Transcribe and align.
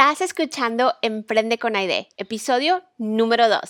Estás 0.00 0.20
escuchando 0.20 0.94
Emprende 1.02 1.58
con 1.58 1.74
Aide, 1.74 2.08
episodio 2.16 2.84
número 2.98 3.48
2. 3.48 3.60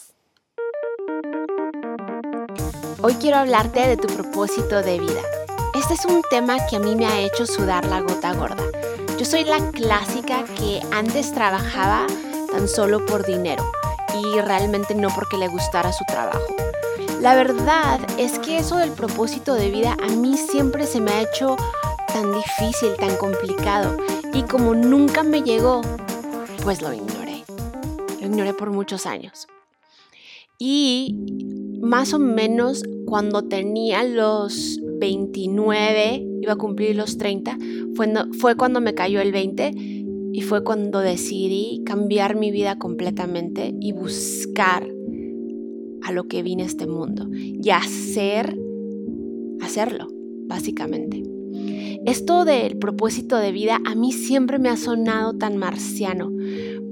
Hoy 3.00 3.14
quiero 3.14 3.38
hablarte 3.38 3.88
de 3.88 3.96
tu 3.96 4.08
propósito 4.08 4.82
de 4.82 4.98
vida. 4.98 5.22
Este 5.74 5.94
es 5.94 6.04
un 6.04 6.20
tema 6.28 6.58
que 6.66 6.76
a 6.76 6.80
mí 6.80 6.94
me 6.96 7.06
ha 7.06 7.22
hecho 7.22 7.46
sudar 7.46 7.86
la 7.86 8.02
gota 8.02 8.34
gorda. 8.34 8.62
Yo 9.18 9.24
soy 9.24 9.44
la 9.44 9.70
clásica 9.70 10.44
que 10.58 10.82
antes 10.92 11.32
trabajaba 11.32 12.06
tan 12.52 12.68
solo 12.68 13.06
por 13.06 13.24
dinero 13.24 13.64
y 14.14 14.38
realmente 14.42 14.94
no 14.94 15.08
porque 15.08 15.38
le 15.38 15.48
gustara 15.48 15.94
su 15.94 16.04
trabajo. 16.04 16.44
La 17.22 17.36
verdad 17.36 18.00
es 18.18 18.38
que 18.38 18.58
eso 18.58 18.76
del 18.76 18.90
propósito 18.90 19.54
de 19.54 19.70
vida 19.70 19.96
a 19.98 20.08
mí 20.08 20.36
siempre 20.36 20.86
se 20.86 21.00
me 21.00 21.10
ha 21.10 21.22
hecho 21.22 21.56
tan 22.12 22.34
difícil, 22.34 22.96
tan 22.96 23.16
complicado. 23.16 23.96
Y 24.34 24.42
como 24.42 24.74
nunca 24.74 25.22
me 25.22 25.40
llegó, 25.40 25.80
pues 26.62 26.82
lo 26.82 26.92
ignoré. 26.92 27.44
Lo 28.20 28.26
ignoré 28.26 28.54
por 28.54 28.70
muchos 28.70 29.06
años. 29.06 29.46
Y 30.58 31.14
más 31.80 32.12
o 32.14 32.18
menos 32.18 32.82
cuando 33.06 33.42
tenía 33.44 34.02
los 34.02 34.80
29, 34.98 36.26
iba 36.42 36.52
a 36.52 36.56
cumplir 36.56 36.96
los 36.96 37.16
30, 37.16 37.56
fue, 38.38 38.56
cuando 38.56 38.80
me 38.80 38.94
cayó 38.94 39.20
el 39.20 39.32
20 39.32 39.70
y 40.32 40.40
fue 40.42 40.64
cuando 40.64 41.00
decidí 41.00 41.82
cambiar 41.84 42.36
mi 42.36 42.50
vida 42.50 42.78
completamente 42.78 43.74
y 43.80 43.92
buscar 43.92 44.88
a 46.02 46.12
lo 46.12 46.24
que 46.24 46.42
vine 46.42 46.64
a 46.64 46.66
este 46.66 46.86
mundo 46.86 47.28
y 47.32 47.70
hacer, 47.70 48.58
hacerlo, 49.60 50.08
básicamente. 50.46 51.27
Esto 52.06 52.44
del 52.44 52.78
propósito 52.78 53.36
de 53.36 53.52
vida 53.52 53.80
a 53.84 53.94
mí 53.94 54.12
siempre 54.12 54.58
me 54.58 54.68
ha 54.68 54.76
sonado 54.76 55.34
tan 55.34 55.56
marciano, 55.56 56.32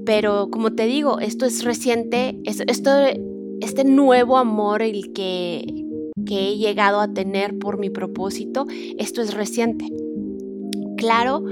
pero 0.05 0.49
como 0.51 0.73
te 0.73 0.85
digo, 0.85 1.19
esto 1.19 1.45
es 1.45 1.63
reciente, 1.63 2.39
esto, 2.45 2.91
este 3.61 3.83
nuevo 3.83 4.37
amor 4.37 4.81
el 4.81 5.11
que, 5.13 5.65
que 6.25 6.49
he 6.49 6.57
llegado 6.57 6.99
a 6.99 7.13
tener 7.13 7.57
por 7.57 7.79
mi 7.79 7.89
propósito, 7.89 8.65
esto 8.97 9.21
es 9.21 9.33
reciente. 9.33 9.87
Claro 10.97 11.43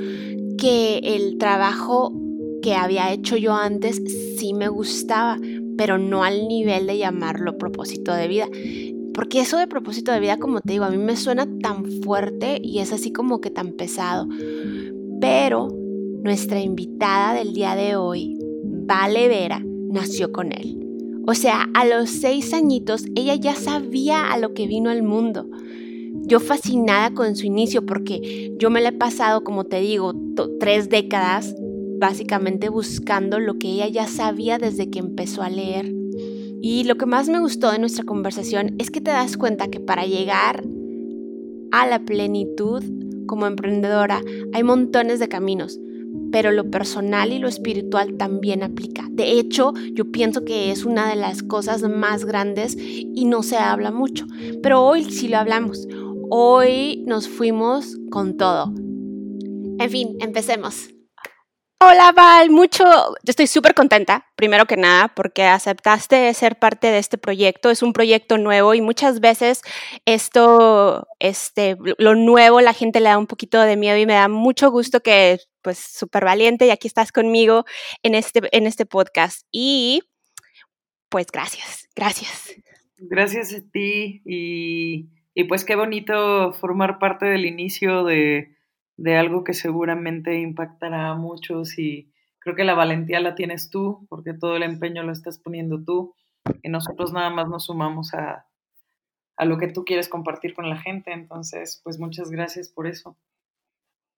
que 0.58 1.00
el 1.03 1.38
trabajo 1.38 2.14
que 2.61 2.73
había 2.73 3.11
hecho 3.14 3.38
yo 3.38 3.53
antes 3.53 4.02
sí 4.38 4.53
me 4.53 4.67
gustaba, 4.70 5.38
pero 5.77 5.98
no 5.98 6.23
al 6.23 6.48
nivel 6.48 6.88
de 6.88 6.98
llamarlo 6.98 7.58
propósito 7.58 8.14
de 8.14 8.27
vida. 8.27 8.48
Porque 9.16 9.39
eso 9.39 9.58
de 9.58 9.66
propósito 9.66 10.11
de 10.11 10.19
vida, 10.19 10.38
como 10.38 10.59
te 10.59 10.73
digo, 10.73 10.83
a 10.83 10.91
mí 10.91 10.97
me 10.97 11.16
suena 11.16 11.47
tan 11.61 11.85
fuerte 12.03 12.59
y 12.61 12.80
es 12.80 12.91
así 12.91 13.13
como 13.13 13.39
que 13.39 13.49
tan 13.49 13.71
pesado. 13.71 14.27
Pero 15.21 15.69
nuestra 16.23 16.59
invitada 16.59 17.33
del 17.33 17.53
día 17.53 17.75
de 17.75 17.95
hoy, 17.95 18.38
Vale 18.63 19.30
Vera, 19.30 19.63
nació 19.63 20.33
con 20.33 20.52
él. 20.52 20.81
O 21.25 21.33
sea, 21.33 21.69
a 21.73 21.86
los 21.86 22.09
seis 22.09 22.53
añitos 22.53 23.05
ella 23.16 23.36
ya 23.36 23.55
sabía 23.55 24.31
a 24.31 24.38
lo 24.38 24.53
que 24.53 24.67
vino 24.67 24.89
al 24.89 25.02
mundo. 25.02 25.49
Yo 26.27 26.39
fascinada 26.39 27.11
con 27.11 27.36
su 27.36 27.45
inicio 27.45 27.86
porque 27.86 28.53
yo 28.59 28.69
me 28.69 28.81
la 28.81 28.89
he 28.89 28.93
pasado, 28.93 29.43
como 29.43 29.63
te 29.63 29.80
digo, 29.80 30.13
tres 30.59 30.89
décadas 30.89 31.55
básicamente 31.99 32.69
buscando 32.69 33.39
lo 33.39 33.58
que 33.58 33.69
ella 33.69 33.88
ya 33.88 34.08
sabía 34.08 34.58
desde 34.58 34.89
que 34.89 34.99
empezó 34.99 35.41
a 35.41 35.49
leer. 35.49 35.91
Y 36.67 36.83
lo 36.85 36.95
que 36.95 37.05
más 37.05 37.30
me 37.30 37.39
gustó 37.39 37.71
de 37.71 37.77
nuestra 37.77 38.05
conversación 38.05 38.73
es 38.80 38.89
que 38.89 38.99
te 38.99 39.11
das 39.11 39.38
cuenta 39.38 39.67
que 39.67 39.80
para 39.80 40.08
llegar 40.08 40.63
a 41.71 41.85
la 41.85 41.99
plenitud 41.99 42.83
como 43.27 43.45
emprendedora 43.45 44.23
hay 44.52 44.63
montones 44.63 45.19
de 45.19 45.27
caminos, 45.27 45.80
pero 46.31 46.52
lo 46.52 46.71
personal 46.71 47.31
y 47.33 47.38
lo 47.38 47.47
espiritual 47.47 48.17
también 48.17 48.63
aplica. 48.63 49.08
De 49.11 49.33
hecho, 49.33 49.73
yo 49.93 50.11
pienso 50.11 50.43
que 50.43 50.71
es 50.71 50.86
una 50.86 51.08
de 51.08 51.17
las 51.17 51.43
cosas 51.43 51.83
más 51.83 52.25
grandes 52.25 52.75
y 52.80 53.25
no 53.25 53.43
se 53.43 53.58
habla 53.58 53.91
mucho, 53.91 54.25
pero 54.63 54.83
hoy 54.83 55.03
sí 55.03 55.27
lo 55.27 55.37
hablamos. 55.37 55.87
Hoy 56.31 57.04
nos 57.05 57.27
fuimos 57.27 57.95
con 58.09 58.37
todo. 58.37 58.73
En 59.77 59.89
fin, 59.92 60.17
empecemos. 60.20 60.95
Hola 61.88 62.14
Val, 62.14 62.50
mucho, 62.50 62.84
yo 62.84 63.30
estoy 63.30 63.46
súper 63.46 63.76
contenta, 63.76 64.26
primero 64.36 64.66
que 64.66 64.76
nada, 64.76 65.10
porque 65.16 65.44
aceptaste 65.44 66.34
ser 66.34 66.58
parte 66.58 66.88
de 66.88 66.98
este 66.98 67.20
proyecto. 67.20 67.70
Es 67.70 67.84
un 67.84 67.94
proyecto 67.94 68.40
nuevo 68.40 68.73
y 68.73 68.82
muchas 68.82 69.20
veces 69.20 69.62
esto, 70.04 71.08
este, 71.20 71.78
lo 72.00 72.16
nuevo, 72.16 72.60
la 72.62 72.73
gente 72.73 73.00
le 73.02 73.10
da 73.10 73.20
un 73.20 73.28
poquito 73.28 73.62
de 73.62 73.78
miedo 73.78 74.00
y 74.00 74.08
me 74.08 74.14
da 74.14 74.28
mucho 74.28 74.72
gusto 74.72 75.02
que, 75.02 75.38
pues, 75.62 75.78
súper 75.78 76.26
valiente 76.26 76.66
y 76.66 76.72
aquí 76.72 76.88
estás 76.88 77.12
conmigo 77.12 77.66
en 78.02 78.16
este, 78.16 78.42
en 78.52 78.66
este 78.66 78.88
podcast. 78.88 79.46
Y, 79.52 80.02
pues, 81.10 81.28
gracias, 81.32 81.88
gracias. 81.96 82.56
Gracias 82.98 83.54
a 83.54 83.62
ti 83.72 84.23
y, 84.26 85.10
y 85.36 85.44
pues 85.44 85.64
qué 85.64 85.76
bonito 85.76 86.52
formar 86.54 86.98
parte 86.98 87.28
del 87.28 87.46
inicio 87.46 88.04
de 88.06 88.55
de 88.98 89.17
algo 89.17 89.44
que 89.44 89.54
seguramente 89.54 90.39
impactará 90.39 91.10
a 91.10 91.16
muchos 91.16 91.78
y 91.78 92.11
creo 92.39 92.56
que 92.56 92.64
la 92.64 92.76
valentía 92.76 93.20
la 93.20 93.36
tienes 93.36 93.70
tú, 93.70 94.06
porque 94.10 94.33
todo 94.33 94.56
el 94.56 94.64
empeño 94.64 95.04
lo 95.04 95.11
estás 95.11 95.39
poniendo 95.39 95.83
tú 95.83 96.14
y 96.61 96.70
nosotros 96.70 97.11
nada 97.11 97.30
más 97.30 97.48
nos 97.50 97.66
sumamos 97.66 98.14
a, 98.14 98.48
a 99.38 99.45
lo 99.45 99.58
que 99.58 99.67
tú 99.67 99.84
quieres 99.84 100.08
compartir 100.08 100.54
con 100.54 100.70
la 100.70 100.78
gente. 100.78 101.11
Entonces, 101.11 101.82
pues 101.84 102.00
muchas 102.00 102.30
gracias 102.30 102.70
por 102.70 102.88
eso. 102.88 103.17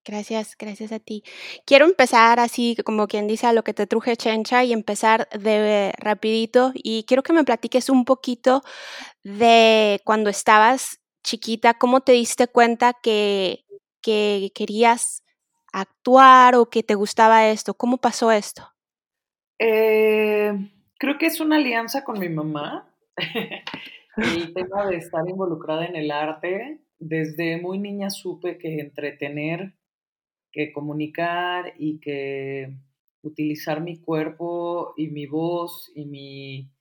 Gracias, 0.05 0.55
gracias 0.57 0.93
a 0.93 0.99
ti. 0.99 1.23
Quiero 1.65 1.85
empezar 1.85 2.39
así, 2.39 2.77
como 2.85 3.07
quien 3.07 3.27
dice, 3.27 3.45
a 3.45 3.51
lo 3.51 3.63
que 3.63 3.73
te 3.73 3.87
truje 3.87 4.15
Chencha 4.15 4.63
y 4.63 4.71
empezar 4.71 5.27
de 5.29 5.93
rapidito. 5.97 6.71
Y 6.75 7.03
quiero 7.03 7.23
que 7.23 7.33
me 7.33 7.43
platiques 7.43 7.89
un 7.89 8.05
poquito 8.05 8.61
de 9.23 9.99
cuando 10.05 10.29
estabas 10.29 11.01
chiquita, 11.23 11.73
cómo 11.73 11.99
te 12.01 12.13
diste 12.13 12.47
cuenta 12.47 12.93
que 12.93 13.65
que 14.07 14.51
querías 14.55 15.21
actuar 15.73 16.55
o 16.55 16.69
que 16.69 16.81
te 16.81 16.95
gustaba 16.95 17.49
esto? 17.49 17.73
¿Cómo 17.73 17.97
pasó 17.97 18.31
esto? 18.31 18.63
Eh, 19.59 20.53
creo 20.97 21.17
que 21.17 21.25
es 21.25 21.41
una 21.41 21.57
alianza 21.57 22.05
con 22.05 22.17
mi 22.17 22.29
mamá. 22.29 22.89
el 24.15 24.53
tema 24.53 24.87
de 24.87 24.95
estar 24.95 25.27
involucrada 25.27 25.85
en 25.85 25.97
el 25.97 26.11
arte. 26.11 26.79
Desde 26.99 27.61
muy 27.61 27.79
niña 27.79 28.09
supe 28.09 28.57
que 28.57 28.79
entretener, 28.79 29.73
que 30.53 30.71
comunicar 30.71 31.73
y 31.77 31.99
que 31.99 32.77
utilizar 33.23 33.81
mi 33.81 33.99
cuerpo 33.99 34.93
y 34.95 35.09
mi 35.09 35.25
voz 35.25 35.91
y 35.93 36.05
mi, 36.05 36.71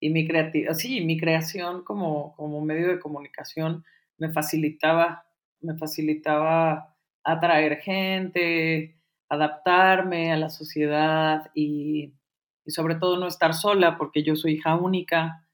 y 0.00 0.08
mi, 0.08 0.26
sí, 0.72 1.04
mi 1.04 1.20
creación 1.20 1.84
como, 1.84 2.34
como 2.34 2.62
medio 2.62 2.88
de 2.88 2.98
comunicación 2.98 3.84
me 4.16 4.32
facilitaba 4.32 5.26
me 5.62 5.76
facilitaba 5.76 6.94
atraer 7.24 7.78
gente, 7.78 8.96
adaptarme 9.28 10.32
a 10.32 10.36
la 10.36 10.50
sociedad 10.50 11.50
y, 11.54 12.12
sobre 12.66 12.94
todo 12.96 13.16
no 13.16 13.26
estar 13.26 13.54
sola 13.54 13.96
porque 13.96 14.22
yo 14.22 14.36
soy 14.36 14.52
hija 14.52 14.76
única 14.76 15.48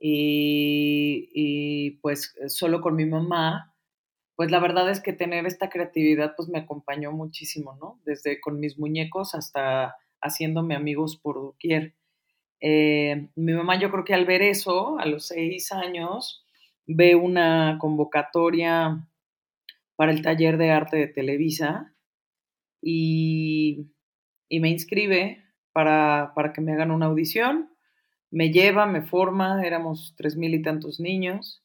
y, 0.00 1.98
pues 2.02 2.34
solo 2.46 2.80
con 2.80 2.96
mi 2.96 3.04
mamá, 3.04 3.74
pues 4.34 4.50
la 4.50 4.60
verdad 4.60 4.90
es 4.90 5.00
que 5.00 5.12
tener 5.12 5.46
esta 5.46 5.68
creatividad 5.68 6.34
pues 6.36 6.48
me 6.48 6.60
acompañó 6.60 7.12
muchísimo, 7.12 7.76
¿no? 7.80 8.00
Desde 8.04 8.40
con 8.40 8.60
mis 8.60 8.78
muñecos 8.78 9.34
hasta 9.34 9.96
haciéndome 10.20 10.74
amigos 10.76 11.16
por 11.16 11.36
doquier. 11.36 11.94
Eh, 12.60 13.28
mi 13.36 13.52
mamá 13.52 13.78
yo 13.78 13.90
creo 13.90 14.04
que 14.04 14.14
al 14.14 14.26
ver 14.26 14.42
eso, 14.42 14.98
a 14.98 15.06
los 15.06 15.26
seis 15.26 15.72
años, 15.72 16.44
ve 16.86 17.14
una 17.14 17.78
convocatoria 17.80 19.06
para 19.98 20.12
el 20.12 20.22
taller 20.22 20.58
de 20.58 20.70
arte 20.70 20.96
de 20.96 21.08
Televisa 21.08 21.92
y, 22.80 23.90
me 24.48 24.68
inscribe 24.68 25.44
para, 25.72 26.32
que 26.54 26.60
me 26.60 26.72
hagan 26.72 26.92
una 26.92 27.06
audición. 27.06 27.68
Me 28.30 28.52
lleva, 28.52 28.86
me 28.86 29.02
forma, 29.02 29.66
éramos 29.66 30.14
tres 30.16 30.36
mil 30.36 30.54
y 30.54 30.62
tantos 30.62 31.00
niños 31.00 31.64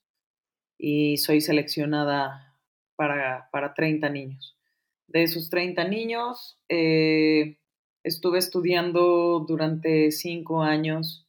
y 0.80 1.18
soy 1.18 1.42
seleccionada 1.42 2.58
para, 2.96 3.50
para 3.52 3.76
30 3.76 4.10
niños. 4.10 4.58
De 5.06 5.22
esos 5.22 5.52
30 5.52 5.84
niños, 5.88 6.60
eh, 6.70 7.60
estuve 8.04 8.40
estudiando 8.40 9.46
durante 9.48 10.10
cinco 10.10 10.64
años 10.64 11.28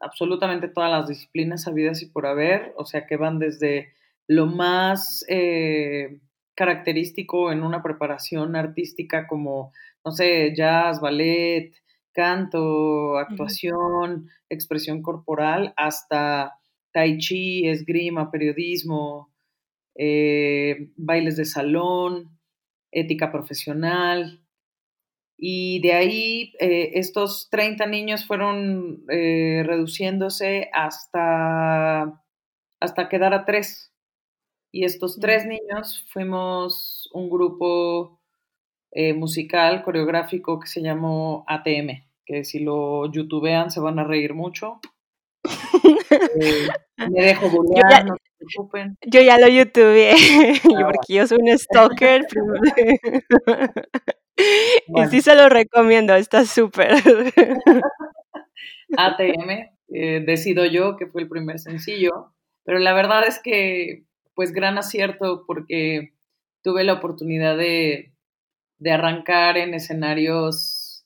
absolutamente 0.00 0.68
todas 0.68 0.90
las 0.90 1.08
disciplinas 1.08 1.66
habidas 1.66 2.02
y 2.02 2.06
por 2.10 2.26
haber, 2.26 2.74
o 2.76 2.84
sea 2.84 3.06
que 3.06 3.16
van 3.16 3.38
desde 3.38 3.94
lo 4.26 4.44
más 4.44 5.24
eh, 5.28 6.20
característico 6.54 7.52
en 7.52 7.62
una 7.62 7.82
preparación 7.82 8.56
artística 8.56 9.26
como, 9.26 9.72
no 10.04 10.12
sé, 10.12 10.52
jazz, 10.54 11.00
ballet, 11.00 11.72
canto, 12.12 13.16
actuación, 13.18 14.28
expresión 14.48 15.02
corporal, 15.02 15.72
hasta 15.76 16.58
tai 16.92 17.18
chi, 17.18 17.66
esgrima, 17.68 18.30
periodismo, 18.30 19.32
eh, 19.94 20.90
bailes 20.96 21.36
de 21.36 21.44
salón, 21.44 22.38
ética 22.90 23.32
profesional. 23.32 24.40
Y 25.38 25.80
de 25.80 25.92
ahí 25.94 26.52
eh, 26.60 26.92
estos 26.94 27.48
30 27.50 27.86
niños 27.86 28.26
fueron 28.26 29.04
eh, 29.10 29.64
reduciéndose 29.66 30.70
hasta, 30.72 32.22
hasta 32.80 33.08
quedar 33.08 33.34
a 33.34 33.44
tres. 33.44 33.91
Y 34.72 34.84
estos 34.86 35.20
tres 35.20 35.46
niños 35.46 36.06
fuimos 36.10 37.10
un 37.12 37.28
grupo 37.28 38.18
eh, 38.90 39.12
musical, 39.12 39.82
coreográfico 39.82 40.58
que 40.58 40.66
se 40.66 40.80
llamó 40.80 41.44
ATM, 41.46 42.06
que 42.24 42.44
si 42.44 42.60
lo 42.60 43.12
youtubean 43.12 43.70
se 43.70 43.80
van 43.80 43.98
a 43.98 44.04
reír 44.04 44.32
mucho. 44.32 44.80
me 47.10 47.22
dejo 47.22 47.50
volar, 47.50 48.06
no 48.06 48.14
se 48.16 48.30
preocupen. 48.38 48.96
Yo 49.06 49.20
ya 49.20 49.38
lo 49.38 49.48
youtubeé, 49.48 50.14
porque 50.64 51.14
yo 51.14 51.26
soy 51.26 51.38
un 51.42 51.58
stalker. 51.58 52.26
Y 54.34 55.06
sí 55.10 55.20
se 55.20 55.36
lo 55.36 55.50
recomiendo, 55.50 56.14
está 56.14 56.46
súper. 56.46 56.94
ATM, 58.96 59.50
eh, 59.88 60.22
decido 60.24 60.64
yo, 60.64 60.96
que 60.96 61.06
fue 61.06 61.22
el 61.22 61.28
primer 61.28 61.58
sencillo, 61.58 62.32
pero 62.64 62.78
la 62.78 62.94
verdad 62.94 63.26
es 63.28 63.40
que, 63.40 64.04
pues, 64.34 64.52
gran 64.52 64.78
acierto 64.78 65.44
porque 65.46 66.14
tuve 66.62 66.84
la 66.84 66.94
oportunidad 66.94 67.56
de, 67.56 68.12
de 68.78 68.90
arrancar 68.92 69.56
en 69.58 69.74
escenarios 69.74 71.04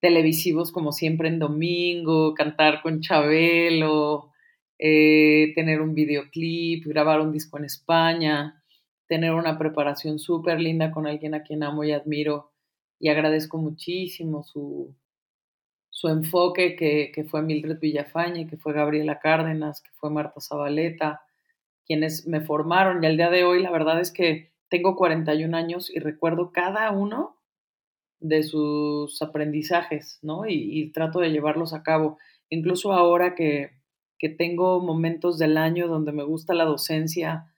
televisivos 0.00 0.72
como 0.72 0.92
siempre 0.92 1.28
en 1.28 1.38
domingo, 1.38 2.34
cantar 2.34 2.82
con 2.82 3.00
Chabelo, 3.00 4.30
eh, 4.78 5.52
tener 5.54 5.82
un 5.82 5.94
videoclip, 5.94 6.86
grabar 6.86 7.20
un 7.20 7.32
disco 7.32 7.58
en 7.58 7.64
España 7.64 8.60
tener 9.10 9.34
una 9.34 9.58
preparación 9.58 10.20
súper 10.20 10.60
linda 10.60 10.92
con 10.92 11.04
alguien 11.04 11.34
a 11.34 11.42
quien 11.42 11.64
amo 11.64 11.82
y 11.82 11.90
admiro 11.90 12.52
y 13.00 13.08
agradezco 13.08 13.58
muchísimo 13.58 14.44
su, 14.44 14.94
su 15.88 16.06
enfoque 16.06 16.76
que, 16.76 17.10
que 17.12 17.24
fue 17.24 17.42
Mildred 17.42 17.80
Villafañe, 17.80 18.46
que 18.46 18.56
fue 18.56 18.72
Gabriela 18.72 19.18
Cárdenas, 19.18 19.82
que 19.82 19.90
fue 19.94 20.10
Marta 20.10 20.40
Zabaleta, 20.40 21.22
quienes 21.86 22.26
me 22.26 22.40
formaron 22.40 23.02
y 23.02 23.06
al 23.06 23.16
día 23.16 23.30
de 23.30 23.44
hoy 23.44 23.62
la 23.62 23.70
verdad 23.70 24.00
es 24.00 24.12
que 24.12 24.52
tengo 24.68 24.96
41 24.96 25.56
años 25.56 25.90
y 25.90 25.98
recuerdo 25.98 26.52
cada 26.52 26.90
uno 26.92 27.36
de 28.20 28.42
sus 28.42 29.20
aprendizajes, 29.22 30.18
¿no? 30.22 30.46
Y, 30.46 30.54
y 30.54 30.92
trato 30.92 31.20
de 31.20 31.30
llevarlos 31.30 31.72
a 31.72 31.82
cabo. 31.82 32.18
Incluso 32.48 32.92
ahora 32.92 33.34
que, 33.34 33.70
que 34.18 34.28
tengo 34.28 34.80
momentos 34.80 35.38
del 35.38 35.56
año 35.56 35.88
donde 35.88 36.12
me 36.12 36.22
gusta 36.22 36.54
la 36.54 36.64
docencia, 36.64 37.50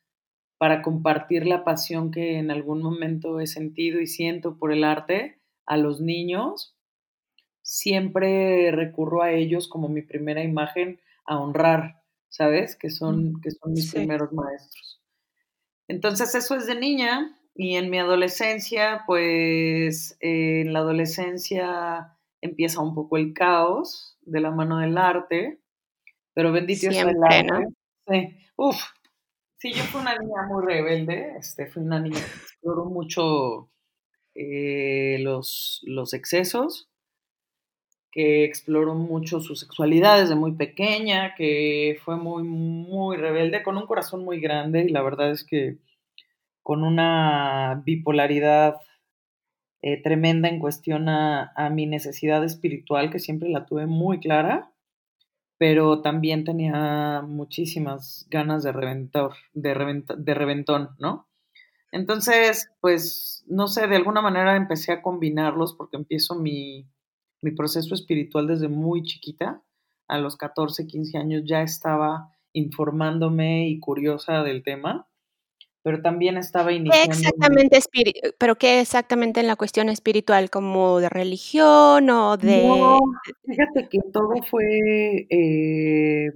para 0.63 0.81
compartir 0.81 1.45
la 1.45 1.65
pasión 1.65 2.13
que 2.13 2.39
en 2.39 2.53
algún 2.53 2.83
momento 2.83 3.41
he 3.41 3.49
sentido 3.49 4.01
y 4.01 4.07
siento 4.07 4.59
por 4.59 4.73
el 4.73 4.85
arte 4.85 5.41
a 5.67 5.77
los 5.77 6.01
niños, 6.01 6.77
siempre 7.63 8.71
recurro 8.71 9.23
a 9.23 9.33
ellos 9.33 9.67
como 9.67 9.89
mi 9.89 10.03
primera 10.03 10.45
imagen 10.45 11.01
a 11.25 11.41
honrar, 11.41 12.02
¿sabes? 12.33 12.77
Que 12.77 12.91
son, 12.91 13.41
que 13.41 13.51
son 13.51 13.73
mis 13.73 13.93
primeros 13.93 14.33
maestros. 14.33 15.01
Entonces 15.87 16.35
eso 16.35 16.57
es 16.57 16.67
de 16.67 16.75
niña 16.75 17.39
y 17.55 17.77
en 17.77 17.91
mi 17.91 17.99
adolescencia, 17.99 19.05
pues 19.07 20.17
en 20.21 20.73
la 20.73 20.79
adolescencia 20.81 22.17
empieza 22.41 22.81
un 22.81 22.95
poco 22.95 23.19
el 23.19 23.35
caos 23.35 24.19
de 24.23 24.41
la 24.41 24.51
mano 24.51 24.79
del 24.79 24.97
arte, 24.97 25.61
pero 26.35 26.51
bendito 26.51 26.91
sea 26.91 27.03
el 27.03 27.23
arte. 27.23 27.69
Sí. 28.09 28.37
Uf, 28.57 28.77
Sí, 29.63 29.73
yo 29.73 29.85
fui 29.85 30.01
una 30.01 30.19
niña 30.19 30.43
muy 30.49 30.65
rebelde, 30.67 31.37
este, 31.39 31.69
fui 31.69 31.85
una 31.85 32.01
niña 32.01 32.19
que 32.19 32.37
exploró 32.43 32.87
mucho 32.87 33.71
eh, 34.35 35.19
los, 35.21 35.81
los 35.85 36.15
excesos, 36.15 36.91
que 38.13 38.45
exploró 38.45 38.95
mucho 38.95 39.41
su 39.41 39.57
sexualidad 39.57 40.21
desde 40.21 40.37
muy 40.37 40.53
pequeña, 40.53 41.35
que 41.35 41.99
fue 42.05 42.17
muy, 42.17 42.45
muy 42.45 43.17
rebelde, 43.17 43.63
con 43.63 43.79
un 43.79 43.87
corazón 43.87 44.23
muy 44.23 44.39
grande 44.39 44.85
y 44.85 44.91
la 44.91 45.03
verdad 45.03 45.31
es 45.31 45.45
que 45.45 45.79
con 46.63 46.85
una 46.85 47.83
bipolaridad 47.85 48.77
eh, 49.81 50.01
tremenda 50.03 50.49
en 50.49 50.61
cuestión 50.61 51.09
a, 51.09 51.53
mi 51.73 51.87
necesidad 51.87 52.45
espiritual, 52.45 53.11
que 53.11 53.19
siempre 53.19 53.49
la 53.49 53.65
tuve 53.65 53.87
muy 53.87 54.21
clara, 54.21 54.71
pero 55.59 56.03
también 56.03 56.45
tenía 56.45 57.23
muchísimas 57.27 58.27
ganas 58.31 58.63
de 58.63 58.73
reventar, 58.73 59.31
de, 59.55 60.05
de 60.19 60.35
reventón, 60.35 60.91
¿no? 60.99 61.29
Entonces, 61.93 62.71
pues, 62.81 63.45
no 63.49 63.69
sé, 63.69 63.87
de 63.87 63.97
alguna 63.97 64.23
manera 64.23 64.57
empecé 64.57 64.93
a 64.93 65.03
combinarlos 65.03 65.75
porque 65.75 65.97
empiezo 65.97 66.35
mi, 66.35 66.87
mi 67.43 67.51
proceso 67.51 67.95
espiritual 67.95 68.47
desde 68.47 68.69
muy 68.69 69.03
chiquita. 69.03 69.63
A 70.09 70.19
los 70.19 70.37
14, 70.37 70.87
15 70.87 71.19
años 71.19 71.43
ya 71.45 71.63
estaba 71.63 72.33
informándome 72.53 73.69
y 73.69 73.79
curiosa 73.79 74.43
del 74.43 74.63
tema 74.63 75.09
pero 75.83 76.01
también 76.01 76.37
estaba 76.37 76.73
iniciando. 76.73 77.13
¿Qué 77.13 77.19
exactamente, 77.19 77.79
pero 78.39 78.57
qué 78.57 78.81
exactamente 78.81 79.41
en 79.41 79.49
la 79.49 79.57
cuestión 79.57 79.89
espiritual, 79.89 80.49
como 80.49 81.01
de 81.01 81.09
religión 81.09 82.09
o 82.09 82.37
de... 82.37 82.67
No, 82.67 83.01
fíjate 83.45 83.89
que 83.89 83.99
todo 84.13 84.35
fue, 84.49 85.27
eh, 85.29 86.33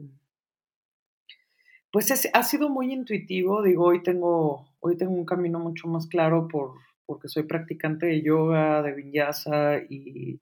pues 1.93 2.31
ha 2.32 2.43
sido 2.43 2.69
muy 2.69 2.93
intuitivo, 2.93 3.62
digo, 3.62 3.85
hoy 3.85 4.02
tengo, 4.02 4.67
hoy 4.81 4.97
tengo 4.97 5.12
un 5.12 5.25
camino 5.25 5.61
mucho 5.61 5.87
más 5.87 6.09
claro 6.09 6.49
por, 6.49 6.73
porque 7.06 7.29
soy 7.29 7.44
practicante 7.44 8.06
de 8.06 8.23
yoga, 8.23 8.82
de 8.82 8.94
vinyasa 8.94 9.79
y 9.88 10.41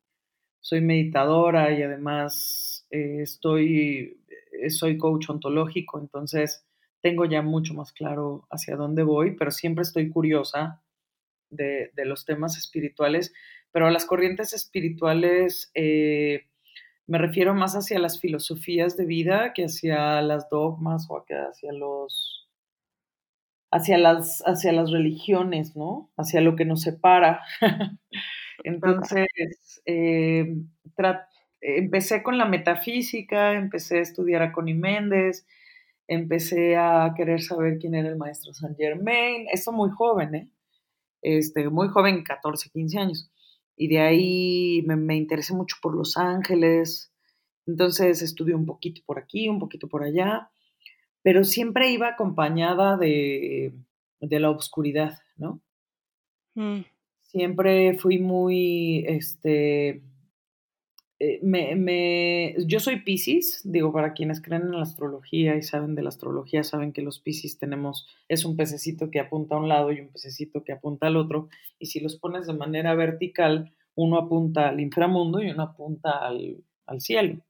soy 0.65 0.81
meditadora 0.81 1.79
y 1.79 1.83
además 1.83 2.87
eh, 2.89 3.19
estoy, 3.21 4.19
eh, 4.63 4.71
soy 4.71 4.97
coach 4.97 5.29
ontológico, 5.29 6.01
entonces 6.01 6.67
tengo 7.03 7.27
ya 7.27 7.43
mucho 7.43 7.75
más 7.75 7.93
claro 7.93 8.47
hacia 8.51 8.75
dónde 8.75 9.03
voy, 9.03 9.37
pero 9.37 9.51
siempre 9.51 9.83
estoy 9.83 10.09
curiosa 10.09 10.83
de, 11.51 11.93
los 12.07 12.25
temas 12.25 12.57
espirituales, 12.57 13.35
pero 13.73 13.89
a 13.89 13.91
las 13.91 14.07
corrientes 14.07 14.55
espirituales 14.55 15.71
eh, 15.75 16.47
me 17.07 17.19
refiero 17.19 17.55
más 17.55 17.75
hacia 17.75 17.99
las 17.99 18.19
filosofías 18.19 18.97
de 18.97 19.05
vida 19.05 19.53
que 19.53 19.67
hacia 19.67 20.23
las 20.23 20.49
dogmas 20.49 21.07
o 21.11 21.23
hacia 21.29 21.73
los 21.75 22.49
hacia 23.71 23.99
las 23.99 24.43
hacia 24.47 24.73
las 24.73 24.91
religiones, 24.91 25.77
¿no? 25.77 26.11
Hacia 26.17 26.41
lo 26.41 26.57
que 26.57 26.65
nos 26.65 26.81
separa. 26.81 27.43
Entonces, 28.63 29.83
eh, 29.87 30.55
empecé 31.61 32.23
con 32.23 32.39
la 32.39 32.45
metafísica, 32.45 33.55
empecé 33.55 33.99
a 33.99 34.03
estudiar 34.03 34.43
a 34.43 34.53
Connie 34.53 34.75
Méndez, 34.75 35.47
empecé 36.07 36.77
a 36.77 37.13
querer 37.17 37.43
saber 37.43 37.79
quién 37.79 37.95
era 37.95 38.09
el 38.09 38.17
maestro 38.17 38.53
Saint 38.53 38.77
Germain, 38.77 39.47
eso 39.51 39.73
muy 39.73 39.91
joven, 39.91 40.35
¿eh? 40.35 40.49
Este, 41.23 41.69
muy 41.71 41.89
joven, 41.89 42.23
14, 42.23 42.71
15 42.71 42.99
años. 42.99 43.31
Y 43.77 43.89
de 43.89 44.01
ahí 44.01 44.85
me, 44.87 45.17
interesé 45.17 45.55
mucho 45.55 45.77
por 45.81 45.97
Los 45.97 46.17
Ángeles, 46.17 47.13
entonces 47.67 48.21
estudié 48.23 48.55
un 48.55 48.67
poquito 48.67 49.01
por 49.07 49.19
aquí, 49.19 49.49
un 49.49 49.59
poquito 49.59 49.89
por 49.89 50.05
allá, 50.05 50.51
pero 51.23 51.45
siempre 51.45 51.91
iba 51.91 52.09
acompañada 52.09 52.99
de, 52.99 53.73
de 54.21 54.41
la 54.41 54.51
oscuridad, 54.51 55.19
¿no? 55.39 55.61
Mm. 56.55 56.83
Siempre 57.35 57.95
fui 57.95 58.21
muy, 58.21 59.05
este, 59.09 60.05
eh, 61.19 61.41
me, 61.43 62.55
yo 62.65 62.79
soy 62.79 63.01
Pisces, 63.01 63.61
digo, 63.65 63.93
para 63.93 64.13
quienes 64.13 64.41
creen 64.41 64.63
en 64.63 64.77
la 64.77 64.83
astrología 64.83 65.57
y 65.57 65.63
saben 65.63 65.97
de 65.97 66.05
la 66.05 66.11
astrología, 66.11 66.63
saben 66.63 66.93
que 66.93 67.03
los 67.03 67.19
Pisces 67.19 67.59
tenemos, 67.59 68.07
es 68.29 68.45
un 68.45 68.57
pececito 68.57 69.11
que 69.11 69.19
apunta 69.19 69.57
a 69.57 69.59
un 69.59 69.69
lado 69.69 69.91
y 69.91 69.99
un 69.99 70.11
pececito 70.11 70.63
que 70.63 70.71
apunta 70.71 71.09
al 71.09 71.17
otro, 71.17 71.49
y 71.81 71.87
si 71.87 71.99
los 71.99 72.15
pones 72.15 72.47
de 72.47 72.53
manera 72.53 72.95
vertical, 72.95 73.73
uno 73.97 74.17
apunta 74.17 74.69
al 74.69 74.79
inframundo 74.79 75.43
y 75.43 75.51
uno 75.51 75.65
apunta 75.65 76.13
al, 76.25 76.63
cielo. 77.01 77.41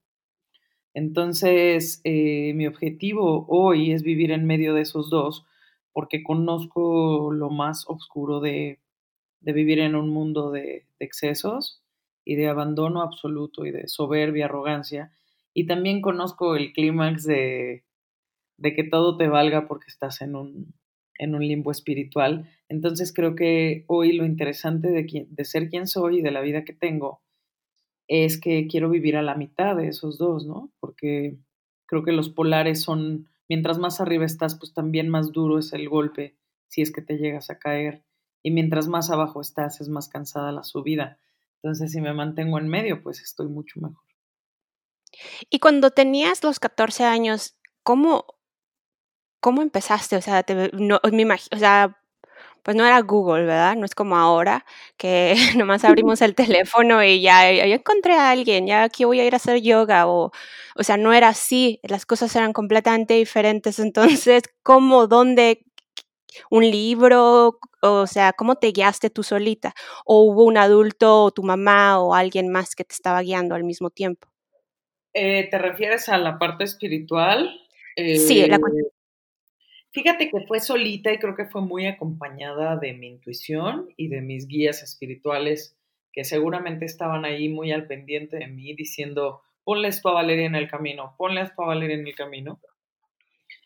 Entonces, 0.95 2.01
eh, 2.05 2.53
mi 2.55 2.65
objetivo 2.65 3.45
hoy 3.49 3.91
es 3.91 4.01
vivir 4.01 4.31
en 4.31 4.47
medio 4.47 4.73
de 4.73 4.81
esos 4.81 5.11
dos, 5.11 5.45
porque 5.93 6.23
conozco 6.23 7.31
lo 7.31 7.51
más 7.51 7.85
oscuro 7.87 8.39
de, 8.39 8.79
vivir 9.53 9.79
en 9.79 9.95
un 9.95 10.09
mundo 10.09 10.51
de 10.51 10.87
excesos 10.99 11.83
y 12.23 12.35
de 12.35 12.47
abandono 12.47 13.01
absoluto 13.01 13.65
y 13.65 13.71
de 13.71 13.87
soberbia, 13.87 14.45
arrogancia. 14.45 15.13
Y 15.53 15.67
también 15.67 16.01
conozco 16.01 16.55
el 16.55 16.73
clímax 16.73 17.23
de, 17.23 17.85
de, 18.57 18.73
que 18.73 18.83
todo 18.83 19.17
te 19.17 19.27
valga 19.27 19.67
porque 19.67 19.85
estás 19.87 20.21
en 20.21 20.35
un, 20.35 20.73
en 21.17 21.35
un 21.35 21.47
limbo 21.47 21.71
espiritual. 21.71 22.49
Entonces 22.67 23.13
creo 23.13 23.35
que 23.35 23.85
hoy 23.87 24.13
lo 24.13 24.25
interesante 24.25 24.89
de, 24.89 25.27
de 25.29 25.45
ser 25.45 25.69
quien 25.69 25.87
soy 25.87 26.19
y 26.19 26.21
de 26.21 26.31
la 26.31 26.41
vida 26.41 26.65
que 26.65 26.73
tengo 26.73 27.21
es 28.07 28.39
que 28.39 28.67
quiero 28.67 28.89
vivir 28.89 29.17
a 29.17 29.21
la 29.21 29.35
mitad 29.35 29.75
de 29.75 29.87
esos 29.87 30.17
dos, 30.17 30.45
¿no? 30.45 30.71
Porque 30.79 31.37
creo 31.85 32.03
que 32.03 32.11
los 32.11 32.29
polares 32.29 32.81
son, 32.81 33.29
mientras 33.49 33.77
más 33.77 34.01
arriba 34.01 34.25
estás, 34.25 34.55
pues 34.55 34.73
también 34.73 35.09
más 35.09 35.31
duro 35.31 35.59
es 35.59 35.73
el 35.73 35.89
golpe 35.89 36.35
si 36.67 36.81
es 36.81 36.91
que 36.91 37.01
te 37.01 37.17
llegas 37.17 37.49
a 37.49 37.59
caer. 37.59 38.03
Y 38.45 38.51
mientras 38.51 38.87
más 38.87 39.09
abajo 39.09 39.41
estás, 39.41 39.81
es 39.81 39.89
más 39.89 40.07
cansada 40.07 40.51
la 40.51 40.63
subida. 40.63 41.17
Entonces, 41.63 41.91
si 41.91 41.99
me 41.99 42.13
mantengo 42.13 42.59
en 42.59 42.67
medio, 42.67 43.01
pues 43.01 43.19
estoy 43.19 43.47
mucho 43.47 43.79
mejor. 43.79 44.03
Y 45.49 45.57
cuando 45.57 45.89
tenías 45.89 46.43
los 46.43 46.59
14 46.59 47.05
años, 47.05 47.57
¿cómo, 47.81 48.27
cómo 49.39 49.63
empezaste? 49.63 50.15
O 50.15 50.21
sea, 50.21 50.43
te, 50.43 50.69
no, 50.73 50.99
me 51.11 51.23
imagino, 51.23 51.57
o 51.57 51.59
sea, 51.59 51.99
pues 52.61 52.77
no 52.77 52.85
era 52.85 53.01
Google, 53.01 53.45
¿verdad? 53.45 53.75
No 53.77 53.85
es 53.85 53.95
como 53.95 54.15
ahora, 54.15 54.63
que 54.95 55.33
nomás 55.57 55.83
abrimos 55.83 56.21
el 56.21 56.35
teléfono 56.35 57.03
y 57.03 57.21
ya, 57.21 57.51
ya 57.51 57.63
encontré 57.65 58.13
a 58.13 58.29
alguien, 58.29 58.67
ya 58.67 58.83
aquí 58.83 59.05
voy 59.05 59.21
a 59.21 59.25
ir 59.25 59.33
a 59.33 59.37
hacer 59.37 59.59
yoga, 59.59 60.05
o, 60.05 60.31
o 60.75 60.83
sea, 60.83 60.97
no 60.97 61.13
era 61.13 61.29
así, 61.29 61.79
las 61.81 62.05
cosas 62.05 62.35
eran 62.35 62.53
completamente 62.53 63.15
diferentes. 63.15 63.79
Entonces, 64.27 64.43
¿cómo, 64.61 65.07
dónde, 65.07 65.65
un 66.49 66.69
libro, 66.69 67.59
o 67.81 68.07
sea, 68.07 68.33
¿cómo 68.33 68.55
te 68.55 68.71
guiaste 68.71 69.09
tú 69.09 69.23
solita? 69.23 69.73
¿O 70.05 70.23
hubo 70.23 70.43
un 70.43 70.57
adulto 70.57 71.23
o 71.23 71.31
tu 71.31 71.43
mamá 71.43 71.99
o 71.99 72.13
alguien 72.13 72.49
más 72.49 72.75
que 72.75 72.83
te 72.83 72.93
estaba 72.93 73.21
guiando 73.21 73.55
al 73.55 73.63
mismo 73.63 73.89
tiempo? 73.89 74.27
Eh, 75.13 75.47
¿Te 75.49 75.57
refieres 75.57 76.09
a 76.09 76.17
la 76.17 76.37
parte 76.37 76.63
espiritual? 76.63 77.59
sí, 77.95 78.45
la 78.47 78.57
eh, 78.57 78.59
Fíjate 79.91 80.29
que 80.29 80.41
fue 80.45 80.59
solita 80.59 81.13
y 81.13 81.19
creo 81.19 81.37
que 81.37 81.45
fue 81.45 81.61
muy 81.61 81.87
acompañada 81.87 82.75
de 82.75 82.91
mi 82.91 83.07
intuición 83.07 83.87
y 83.95 84.09
de 84.09 84.19
mis 84.19 84.45
guías 84.45 84.83
espirituales 84.83 85.77
que 86.11 86.25
seguramente 86.25 86.83
estaban 86.83 87.23
ahí 87.23 87.47
muy 87.47 87.71
al 87.71 87.87
pendiente 87.87 88.35
de 88.37 88.47
mí 88.47 88.73
diciendo, 88.73 89.41
ponle 89.63 89.87
esto 89.87 90.09
a 90.09 90.13
Valeria 90.13 90.47
en 90.47 90.55
el 90.55 90.67
camino, 90.67 91.15
ponle 91.17 91.41
esto 91.41 91.63
a 91.63 91.67
Valeria 91.67 91.95
en 91.95 92.07
el 92.07 92.15
camino. 92.15 92.59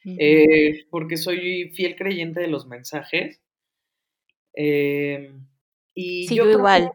Eh, 0.06 0.86
porque 0.90 1.18
soy 1.18 1.70
fiel 1.72 1.96
creyente 1.96 2.40
de 2.40 2.48
los 2.48 2.68
mensajes. 2.68 3.42
Em, 4.54 5.46
y 5.94 6.28
sí, 6.28 6.36
yo, 6.36 6.50
igual. 6.50 6.92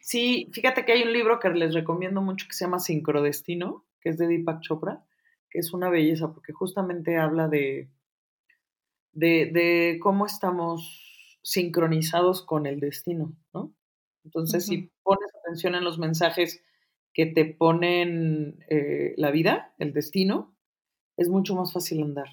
sí, 0.00 0.48
fíjate 0.52 0.84
que 0.84 0.92
hay 0.92 1.02
un 1.02 1.12
libro 1.12 1.38
que 1.38 1.50
les 1.50 1.74
recomiendo 1.74 2.22
mucho 2.22 2.46
que 2.48 2.54
se 2.54 2.64
llama 2.64 2.78
Sincrodestino, 2.78 3.84
que 4.00 4.10
es 4.10 4.18
de 4.18 4.28
Deepak 4.28 4.60
Chopra, 4.60 5.04
que 5.50 5.58
es 5.58 5.72
una 5.72 5.90
belleza 5.90 6.32
porque 6.32 6.52
justamente 6.52 7.16
habla 7.16 7.48
de, 7.48 7.88
de, 9.12 9.98
cómo 10.00 10.26
estamos 10.26 11.38
sincronizados 11.42 12.42
con 12.42 12.66
el 12.66 12.80
destino, 12.80 13.32
¿no? 13.52 13.72
Entonces, 14.24 14.66
si 14.66 14.90
pones 15.02 15.30
atención 15.42 15.74
en 15.74 15.84
los 15.84 15.98
mensajes 15.98 16.62
que 17.14 17.26
te 17.26 17.46
ponen 17.46 18.62
eh, 18.68 19.14
la 19.16 19.30
vida, 19.30 19.74
el 19.78 19.92
destino, 19.94 20.54
es 21.18 21.28
mucho 21.28 21.54
más 21.54 21.72
fácil 21.72 22.02
andar. 22.02 22.28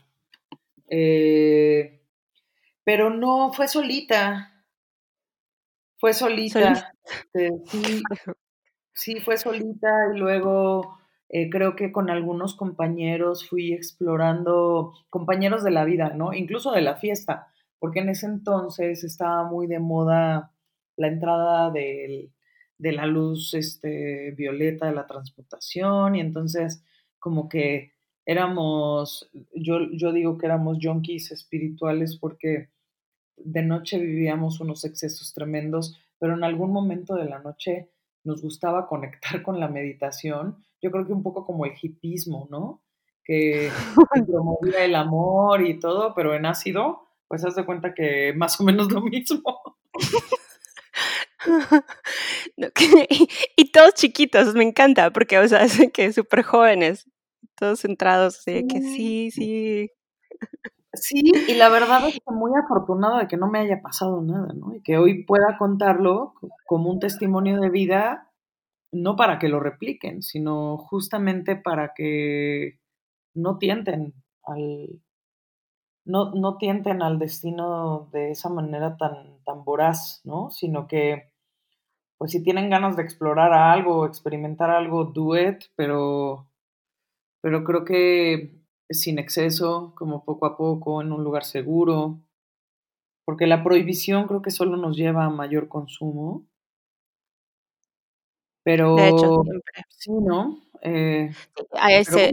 Eh, 0.87 2.01
pero 2.83 3.09
no, 3.09 3.51
fue 3.51 3.67
solita. 3.67 4.63
Fue 5.97 6.13
solita. 6.13 6.93
Este, 7.03 7.49
sí, 7.65 8.01
sí, 8.93 9.19
fue 9.19 9.37
solita 9.37 9.89
y 10.13 10.19
luego 10.19 10.99
eh, 11.29 11.49
creo 11.49 11.75
que 11.75 11.91
con 11.91 12.11
algunos 12.11 12.55
compañeros 12.55 13.49
fui 13.49 13.73
explorando, 13.73 14.93
compañeros 15.09 15.63
de 15.63 15.71
la 15.71 15.83
vida, 15.83 16.09
¿no? 16.09 16.33
Incluso 16.33 16.71
de 16.71 16.81
la 16.81 16.95
fiesta, 16.95 17.47
porque 17.79 18.01
en 18.01 18.09
ese 18.09 18.27
entonces 18.27 19.03
estaba 19.03 19.49
muy 19.49 19.65
de 19.65 19.79
moda 19.79 20.51
la 20.95 21.07
entrada 21.07 21.71
de 21.71 22.31
la 22.77 23.07
luz 23.07 23.55
este, 23.55 24.31
violeta 24.37 24.85
de 24.85 24.93
la 24.93 25.07
transportación 25.07 26.15
y 26.15 26.21
entonces 26.21 26.83
como 27.17 27.49
que 27.49 27.94
éramos, 28.25 29.29
yo, 29.53 29.79
yo 29.91 30.11
digo 30.11 30.37
que 30.37 30.47
éramos 30.47 30.79
junkies 30.81 31.31
espirituales 31.31 32.17
porque 32.17 32.69
de 33.37 33.61
noche 33.61 33.99
vivíamos 33.99 34.59
unos 34.59 34.85
excesos 34.85 35.33
tremendos, 35.33 35.99
pero 36.19 36.33
en 36.33 36.43
algún 36.43 36.71
momento 36.71 37.15
de 37.15 37.25
la 37.25 37.39
noche 37.39 37.89
nos 38.23 38.41
gustaba 38.41 38.87
conectar 38.87 39.43
con 39.43 39.59
la 39.59 39.67
meditación. 39.67 40.63
Yo 40.81 40.91
creo 40.91 41.05
que 41.05 41.13
un 41.13 41.23
poco 41.23 41.45
como 41.45 41.65
el 41.65 41.73
hipismo, 41.79 42.47
¿no? 42.49 42.81
Que, 43.23 43.69
promovía 44.27 44.85
el 44.85 44.95
amor 44.95 45.65
y 45.65 45.79
todo, 45.79 46.13
pero 46.15 46.33
en 46.35 46.45
ácido, 46.45 47.07
pues 47.27 47.45
haz 47.45 47.55
de 47.55 47.65
cuenta 47.65 47.93
que 47.93 48.33
más 48.35 48.59
o 48.59 48.63
menos 48.63 48.91
lo 48.91 49.01
mismo. 49.01 49.43
y, 53.57 53.71
todos 53.71 53.93
chiquitos, 53.93 54.55
me 54.55 54.63
encanta, 54.63 55.11
porque, 55.11 55.37
o 55.37 55.47
sea, 55.47 55.65
que 55.93 56.11
súper 56.13 56.43
jóvenes, 56.43 57.07
todos 57.55 57.81
centrados, 57.81 58.41
que 58.45 58.81
sí, 58.81 59.31
sí. 59.31 59.89
Sí, 60.93 61.31
y 61.47 61.55
la 61.55 61.69
verdad 61.69 62.07
es 62.07 62.15
que 62.15 62.33
muy 62.33 62.51
afortunada 62.63 63.19
de 63.21 63.27
que 63.27 63.37
no 63.37 63.47
me 63.49 63.59
haya 63.59 63.81
pasado 63.81 64.21
nada, 64.21 64.53
¿no? 64.53 64.73
Y 64.75 64.81
que 64.81 64.97
hoy 64.97 65.23
pueda 65.25 65.57
contarlo 65.57 66.33
como 66.65 66.89
un 66.91 66.99
testimonio 66.99 67.59
de 67.59 67.69
vida, 67.69 68.31
no 68.91 69.15
para 69.17 69.39
que 69.39 69.49
lo 69.49 69.59
repliquen, 69.59 70.23
sino 70.23 70.77
justamente 70.77 71.55
para 71.57 71.93
que 71.95 72.79
no 73.35 73.57
tienten 73.59 74.13
al, 74.43 75.01
no, 76.05 76.31
no 76.33 76.57
tienten 76.57 77.01
al 77.01 77.19
destino 77.19 78.09
de 78.13 78.31
esa 78.31 78.49
manera 78.49 78.97
tan, 78.97 79.39
tan 79.45 79.63
voraz, 79.65 80.21
¿no? 80.23 80.51
Sino 80.51 80.87
que, 80.87 81.31
pues 82.17 82.31
si 82.31 82.43
tienen 82.43 82.69
ganas 82.69 82.97
de 82.97 83.03
explorar 83.03 83.53
algo, 83.53 84.05
experimentar 84.07 84.71
algo, 84.71 85.05
do 85.05 85.37
it, 85.37 85.65
pero, 85.75 86.47
pero 87.45 87.63
creo 87.63 87.85
que 87.85 88.55
sin 88.89 89.19
exceso, 89.19 89.93
como 89.95 90.25
poco 90.25 90.47
a 90.47 90.57
poco, 90.57 90.99
en 91.03 91.11
un 91.11 91.23
lugar 91.23 91.45
seguro, 91.45 92.19
porque 93.23 93.45
la 93.45 93.63
prohibición 93.63 94.25
creo 94.25 94.41
que 94.41 94.49
solo 94.49 94.77
nos 94.77 94.97
lleva 94.97 95.25
a 95.25 95.29
mayor 95.29 95.67
consumo. 95.67 96.47
Pero 98.63 98.95
de 98.95 99.09
hecho, 99.09 99.43
sí, 99.89 100.09
¿no? 100.11 100.59
Eh, 100.81 101.31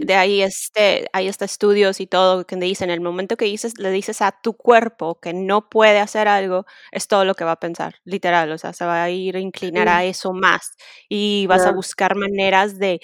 de 0.01 0.15
ahí 0.15 0.41
este, 0.41 1.07
hay 1.13 1.27
este 1.27 1.45
estudios 1.45 1.99
y 1.99 2.07
todo 2.07 2.45
que 2.45 2.55
dicen 2.55 2.89
el 2.89 3.01
momento 3.01 3.37
que 3.37 3.45
dices, 3.45 3.77
le 3.77 3.91
dices 3.91 4.21
a 4.23 4.31
tu 4.31 4.53
cuerpo 4.53 5.19
que 5.19 5.33
no 5.33 5.69
puede 5.69 5.99
hacer 5.99 6.27
algo, 6.27 6.65
es 6.91 7.07
todo 7.07 7.23
lo 7.23 7.35
que 7.35 7.43
va 7.43 7.53
a 7.53 7.59
pensar, 7.59 7.95
literal, 8.03 8.51
o 8.51 8.57
sea, 8.57 8.73
se 8.73 8.83
va 8.83 9.03
a 9.03 9.09
ir 9.11 9.35
a 9.37 9.39
inclinar 9.39 9.87
a 9.89 10.05
eso 10.05 10.33
más 10.33 10.75
y 11.07 11.45
vas 11.45 11.67
a 11.67 11.71
buscar 11.71 12.15
maneras 12.15 12.79
de 12.79 12.99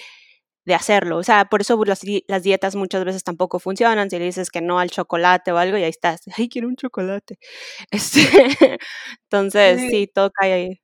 de 0.64 0.74
hacerlo. 0.74 1.18
O 1.18 1.22
sea, 1.22 1.46
por 1.46 1.60
eso 1.62 1.82
las, 1.84 2.02
las, 2.26 2.42
dietas 2.42 2.76
muchas 2.76 3.04
veces 3.04 3.24
tampoco 3.24 3.58
funcionan. 3.58 4.10
Si 4.10 4.18
le 4.18 4.26
dices 4.26 4.50
que 4.50 4.60
no 4.60 4.78
al 4.78 4.90
chocolate 4.90 5.52
o 5.52 5.58
algo, 5.58 5.78
y 5.78 5.82
ahí 5.84 5.90
estás. 5.90 6.22
Ay, 6.38 6.48
quiero 6.48 6.68
un 6.68 6.76
chocolate. 6.76 7.38
Este, 7.90 8.78
entonces, 9.24 9.80
sí. 9.90 10.10
todo 10.12 10.30
cae 10.32 10.52
ahí. 10.52 10.80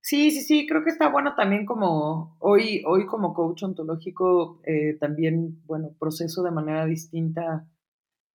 Sí, 0.00 0.30
sí, 0.30 0.40
sí, 0.42 0.66
creo 0.66 0.84
que 0.84 0.90
está 0.90 1.10
bueno 1.10 1.34
también 1.34 1.66
como 1.66 2.36
hoy, 2.38 2.82
hoy 2.86 3.04
como 3.06 3.34
coach 3.34 3.62
ontológico, 3.64 4.60
eh, 4.64 4.96
también, 4.98 5.62
bueno, 5.66 5.94
proceso 5.98 6.42
de 6.42 6.50
manera 6.50 6.86
distinta 6.86 7.68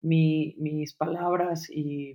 mi, 0.01 0.55
mis 0.59 0.93
palabras 0.93 1.69
y, 1.71 2.13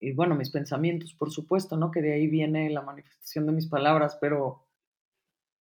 y, 0.00 0.12
bueno, 0.14 0.34
mis 0.34 0.50
pensamientos, 0.50 1.14
por 1.14 1.30
supuesto, 1.30 1.76
¿no? 1.76 1.90
Que 1.92 2.02
de 2.02 2.14
ahí 2.14 2.26
viene 2.26 2.70
la 2.70 2.82
manifestación 2.82 3.46
de 3.46 3.52
mis 3.52 3.68
palabras, 3.68 4.18
pero 4.20 4.66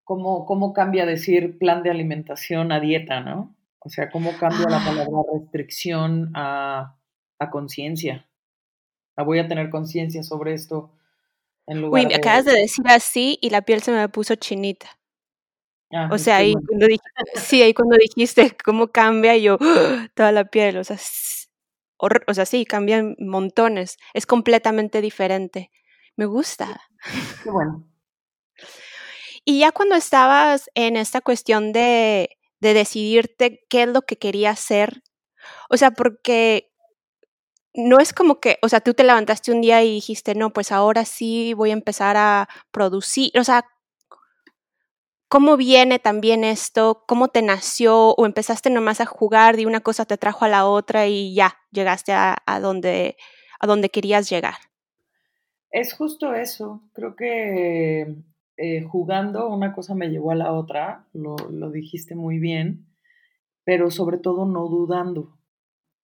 cómo, 0.10 0.48
cómo 0.48 0.74
cambia 0.74 1.06
decir 1.06 1.60
plan 1.60 1.84
de 1.84 1.92
alimentación 1.92 2.72
a 2.72 2.80
dieta, 2.80 3.20
¿no? 3.20 3.56
O 3.78 3.90
sea, 3.90 4.10
cómo 4.10 4.36
cambia 4.40 4.68
la 4.68 4.82
ah. 4.82 4.84
palabra 4.84 5.20
restricción 5.32 6.32
a, 6.34 6.98
a 7.38 7.50
conciencia. 7.52 8.28
Voy 9.16 9.38
a 9.38 9.48
tener 9.48 9.70
conciencia 9.70 10.24
sobre 10.24 10.56
esto. 10.56 10.92
En 11.68 11.82
lugar 11.82 12.02
Uy, 12.02 12.08
me 12.08 12.16
acabas 12.16 12.46
de 12.46 12.54
decir 12.54 12.88
así 12.88 13.38
y 13.40 13.52
la 13.52 13.62
piel 13.62 13.84
se 13.84 13.92
me 13.92 14.10
puso 14.10 14.34
chinita. 14.34 14.88
Ah, 15.92 16.10
o 16.12 16.18
sea, 16.18 16.38
ahí 16.38 16.56
cuando 16.56 16.88
dijiste, 16.88 17.24
sí, 17.36 17.62
ahí 17.62 17.76
cuando 17.76 17.96
dijiste 17.96 18.58
cómo 18.66 18.88
cambia, 18.88 19.38
yo, 19.38 19.60
toda 20.16 20.32
la 20.32 20.46
piel, 20.46 20.78
o 20.78 20.84
sea, 20.84 20.98
o 22.00 22.34
sea, 22.34 22.46
sí, 22.48 22.66
cambian 22.66 23.16
montones, 23.20 23.98
es 24.16 24.26
completamente 24.26 25.02
diferente. 25.02 25.70
Me 26.16 26.26
gusta. 26.26 26.82
Qué 27.44 27.52
bueno. 27.52 27.89
Y 29.50 29.62
ya 29.62 29.72
cuando 29.72 29.96
estabas 29.96 30.70
en 30.76 30.96
esta 30.96 31.22
cuestión 31.22 31.74
de, 31.74 32.38
de 32.60 32.76
decidirte 32.76 33.66
qué 33.68 33.82
es 33.82 33.88
lo 33.88 34.04
que 34.04 34.16
querías 34.16 34.60
hacer, 34.60 35.02
o 35.72 35.76
sea, 35.76 35.90
porque 35.90 36.72
no 37.74 37.98
es 37.98 38.14
como 38.14 38.40
que, 38.40 38.60
o 38.62 38.70
sea, 38.70 38.82
tú 38.82 38.94
te 38.94 39.04
levantaste 39.04 39.52
un 39.52 39.62
día 39.62 39.82
y 39.82 39.92
dijiste, 39.92 40.36
no, 40.36 40.54
pues 40.54 40.72
ahora 40.72 41.04
sí 41.04 41.56
voy 41.56 41.72
a 41.72 41.74
empezar 41.74 42.16
a 42.16 42.48
producir, 42.70 43.32
o 43.40 43.44
sea, 43.44 43.66
¿cómo 45.30 45.58
viene 45.58 45.98
también 45.98 46.44
esto? 46.44 47.04
¿Cómo 47.08 47.30
te 47.30 47.42
nació? 47.42 48.10
¿O 48.10 48.28
empezaste 48.28 48.70
nomás 48.70 49.02
a 49.02 49.08
jugar 49.08 49.58
de 49.58 49.66
una 49.66 49.80
cosa 49.80 50.06
te 50.06 50.20
trajo 50.20 50.46
a 50.46 50.50
la 50.50 50.68
otra 50.68 51.08
y 51.08 51.34
ya 51.34 51.58
llegaste 51.72 52.14
a, 52.14 52.38
donde, 52.62 53.18
a 53.60 53.66
donde 53.66 53.90
querías 53.90 54.30
llegar? 54.30 54.58
Es 55.72 55.96
justo 55.96 56.36
eso. 56.36 56.84
Creo 56.94 57.16
que 57.16 58.16
eh, 58.62 58.84
jugando, 58.84 59.48
una 59.48 59.72
cosa 59.72 59.96
me 59.96 60.10
llevó 60.10 60.32
a 60.32 60.36
la 60.36 60.52
otra, 60.52 61.08
lo, 61.14 61.38
dijiste 61.72 62.14
muy 62.14 62.40
bien, 62.40 62.88
pero 63.64 63.90
sobre 63.90 64.18
todo 64.18 64.46
no 64.46 64.68
dudando. 64.68 65.38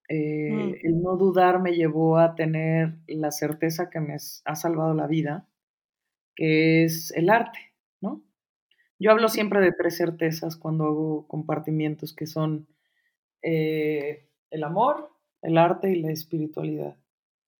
Eh, 0.08 0.52
mm. 0.54 0.76
El 0.84 1.02
no 1.02 1.18
dudar 1.18 1.62
me 1.62 1.76
llevó 1.76 2.18
a 2.18 2.36
tener 2.36 2.96
la 3.08 3.32
certeza 3.32 3.90
que 3.90 4.00
me 4.00 4.16
ha 4.16 4.56
salvado 4.56 4.94
la 4.94 5.08
vida 5.08 5.50
que 6.36 6.84
es 6.84 7.12
el 7.12 7.30
arte, 7.30 7.60
¿no? 8.02 8.24
Yo 9.00 9.12
hablo 9.12 9.28
siempre 9.28 9.60
de 9.62 9.72
tres 9.72 9.98
certezas 9.98 10.56
cuando 10.56 10.86
hago 10.86 11.28
compartimientos 11.28 12.14
que 12.14 12.28
son 12.28 12.68
eh, 13.42 14.30
el 14.50 14.64
amor, 14.64 15.10
el 15.42 15.58
arte 15.58 15.92
y 15.92 16.02
la 16.02 16.12
espiritualidad, 16.12 16.98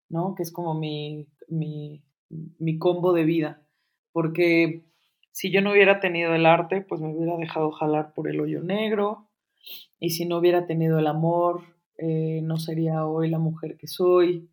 ¿no? 0.10 0.36
Que 0.36 0.44
es 0.44 0.52
como 0.52 0.74
mi, 0.74 1.28
mi, 1.48 2.04
mi 2.30 2.78
combo 2.78 3.14
de 3.14 3.24
vida, 3.26 3.65
porque 4.16 4.86
si 5.34 5.52
yo 5.52 5.60
no 5.60 5.74
hubiera 5.74 6.00
tenido 6.00 6.34
el 6.34 6.46
arte, 6.46 6.80
pues 6.80 7.02
me 7.02 7.14
hubiera 7.14 7.36
dejado 7.36 7.70
jalar 7.72 8.14
por 8.14 8.30
el 8.30 8.40
hoyo 8.40 8.64
negro, 8.64 9.28
y 10.00 10.12
si 10.12 10.26
no 10.26 10.38
hubiera 10.38 10.66
tenido 10.68 11.00
el 11.00 11.08
amor, 11.08 11.64
eh, 11.98 12.40
no 12.42 12.56
sería 12.56 13.06
hoy 13.06 13.30
la 13.30 13.40
mujer 13.40 13.76
que 13.76 13.88
soy, 13.88 14.50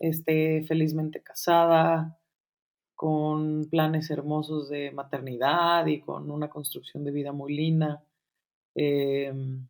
este, 0.00 0.64
felizmente 0.64 1.22
casada, 1.22 2.18
con 2.96 3.68
planes 3.70 4.10
hermosos 4.10 4.68
de 4.68 4.90
maternidad 4.90 5.86
y 5.86 6.00
con 6.00 6.28
una 6.32 6.50
construcción 6.50 7.04
de 7.04 7.12
vida 7.12 7.30
muy 7.30 7.54
linda. 7.54 8.02
Em, 8.74 9.68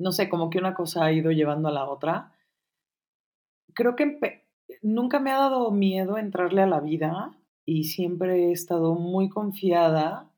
no 0.00 0.10
sé, 0.10 0.28
como 0.28 0.50
que 0.50 0.58
una 0.58 0.74
cosa 0.74 1.04
ha 1.04 1.12
ido 1.12 1.30
llevando 1.30 1.68
a 1.68 1.72
la 1.72 1.88
otra. 1.88 2.32
Creo 3.72 3.94
que 3.94 4.18
nunca 4.82 5.20
me 5.20 5.30
ha 5.30 5.38
dado 5.38 5.70
miedo 5.70 6.18
entrarle 6.18 6.62
a 6.62 6.66
la 6.66 6.80
vida 6.80 7.38
y 7.64 7.84
siempre 7.84 8.48
he 8.48 8.52
estado 8.52 8.94
muy 8.94 9.28
confiada 9.28 10.30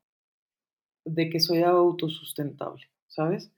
de 1.05 1.29
que 1.29 1.39
soy 1.39 1.61
autosustentable, 1.61 2.83
¿sabes? 3.07 3.51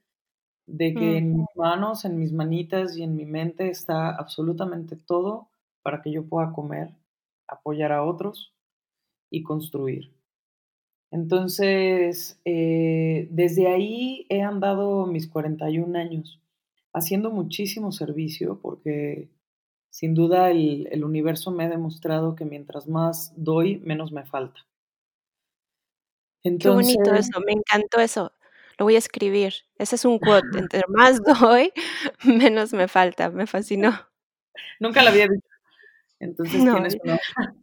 De 0.66 0.94
que 0.94 1.16
en 1.16 1.38
mis 1.38 1.46
manos, 1.56 2.04
en 2.04 2.18
mis 2.18 2.32
manitas 2.32 2.96
y 2.96 3.02
en 3.02 3.16
mi 3.16 3.24
mente 3.24 3.68
está 3.68 4.10
absolutamente 4.10 4.96
todo 4.96 5.48
para 5.82 6.02
que 6.02 6.12
yo 6.12 6.26
pueda 6.26 6.52
comer, 6.52 6.94
apoyar 7.46 7.92
a 7.92 8.04
otros 8.04 8.52
y 9.30 9.42
construir. 9.42 10.12
Entonces, 11.10 12.38
eh, 12.44 13.28
desde 13.30 13.68
ahí 13.68 14.26
he 14.28 14.42
andado 14.42 15.06
mis 15.06 15.26
41 15.28 15.98
años 15.98 16.38
haciendo 16.92 17.30
muchísimo 17.30 17.92
servicio 17.92 18.60
porque 18.60 19.28
sin 19.98 20.14
duda 20.14 20.52
el, 20.52 21.02
universo 21.02 21.50
me 21.50 21.64
ha 21.64 21.68
demostrado 21.68 22.36
que 22.36 22.44
mientras 22.44 22.86
más 22.86 23.32
doy, 23.34 23.80
menos 23.80 24.12
me 24.12 24.24
falta. 24.24 24.60
Qué 26.40 26.68
bonito 26.68 27.12
eso, 27.14 27.40
me 27.44 27.50
encantó 27.50 27.98
eso. 27.98 28.30
Lo 28.78 28.84
voy 28.84 28.94
a 28.94 28.98
escribir. 28.98 29.54
Ese 29.76 29.96
es 29.96 30.04
un 30.04 30.20
quote. 30.20 30.46
Entre 30.70 30.82
más 30.86 31.20
doy, 31.24 31.72
menos 32.24 32.72
me 32.74 32.86
falta. 32.86 33.28
Me 33.30 33.48
fascinó. 33.48 33.90
Nunca 34.78 35.02
lo 35.02 35.08
había 35.08 35.26
dicho. 35.26 35.48
Entonces 36.20 36.62
tienes 36.62 36.96
una... 37.02 37.18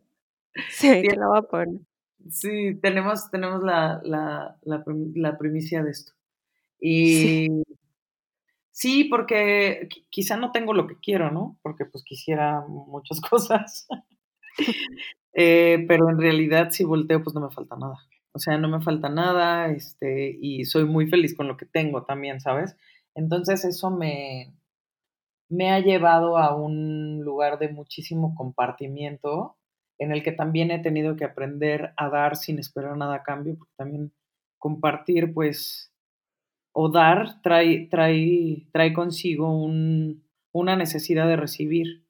Sí, 0.70 1.04
te 1.08 1.16
lo 1.16 1.30
voy 1.30 1.38
a 1.38 1.42
poner. 1.44 1.80
Sí, 2.30 2.76
tenemos, 2.82 3.32
tenemos 3.32 3.64
la, 3.64 4.02
la, 4.04 4.58
la, 4.64 5.38
primicia 5.38 5.84
de 5.84 5.92
esto. 5.92 6.12
Y 6.82 7.16
sí. 7.16 7.64
Porque 9.10 9.88
quizá 10.10 10.36
no 10.36 10.52
tengo 10.52 10.74
lo 10.74 10.86
que 10.86 10.98
quiero, 11.00 11.32
¿no? 11.32 11.58
Porque 11.62 11.86
pues 11.86 12.04
quisiera 12.04 12.62
muchas 12.68 13.22
cosas. 13.30 13.88
Eh, 15.34 15.86
pero 15.88 16.10
en 16.10 16.20
realidad 16.20 16.72
si 16.72 16.84
volteo 16.84 17.24
pues 17.24 17.34
no 17.34 17.42
me 17.42 17.52
falta 17.54 17.76
nada. 17.78 17.98
O 18.34 18.40
sea, 18.40 18.58
no 18.58 18.68
me 18.68 18.82
falta 18.82 19.08
nada, 19.08 19.72
este, 19.72 20.38
y 20.42 20.66
soy 20.66 20.84
muy 20.84 21.08
feliz 21.08 21.36
con 21.38 21.48
lo 21.48 21.56
que 21.56 21.66
tengo 21.66 22.04
también, 22.04 22.42
¿sabes? 22.42 22.76
Entonces 23.16 23.64
eso 23.64 23.90
me, 23.92 24.54
me 25.50 25.72
ha 25.72 25.80
llevado 25.80 26.38
a 26.38 26.54
un 26.54 27.22
lugar 27.24 27.60
de 27.60 27.70
muchísimo 27.70 28.36
compartimiento 28.36 29.56
en 30.00 30.12
el 30.12 30.22
que 30.22 30.34
también 30.34 30.72
he 30.72 30.80
tenido 30.80 31.16
que 31.16 31.24
aprender 31.24 31.94
a 31.96 32.10
dar 32.10 32.36
sin 32.36 32.60
esperar 32.60 32.98
nada 32.98 33.16
a 33.16 33.24
cambio, 33.24 33.56
porque 33.58 33.74
también 33.78 34.12
compartir, 34.58 35.34
pues, 35.34 35.94
o 36.78 36.90
dar 36.90 37.42
trae, 37.42 37.88
trae, 37.90 38.68
trae 38.74 38.94
consigo 38.94 39.50
un, 39.50 40.26
una 40.52 40.76
necesidad 40.76 41.26
de 41.26 41.38
recibir. 41.38 42.06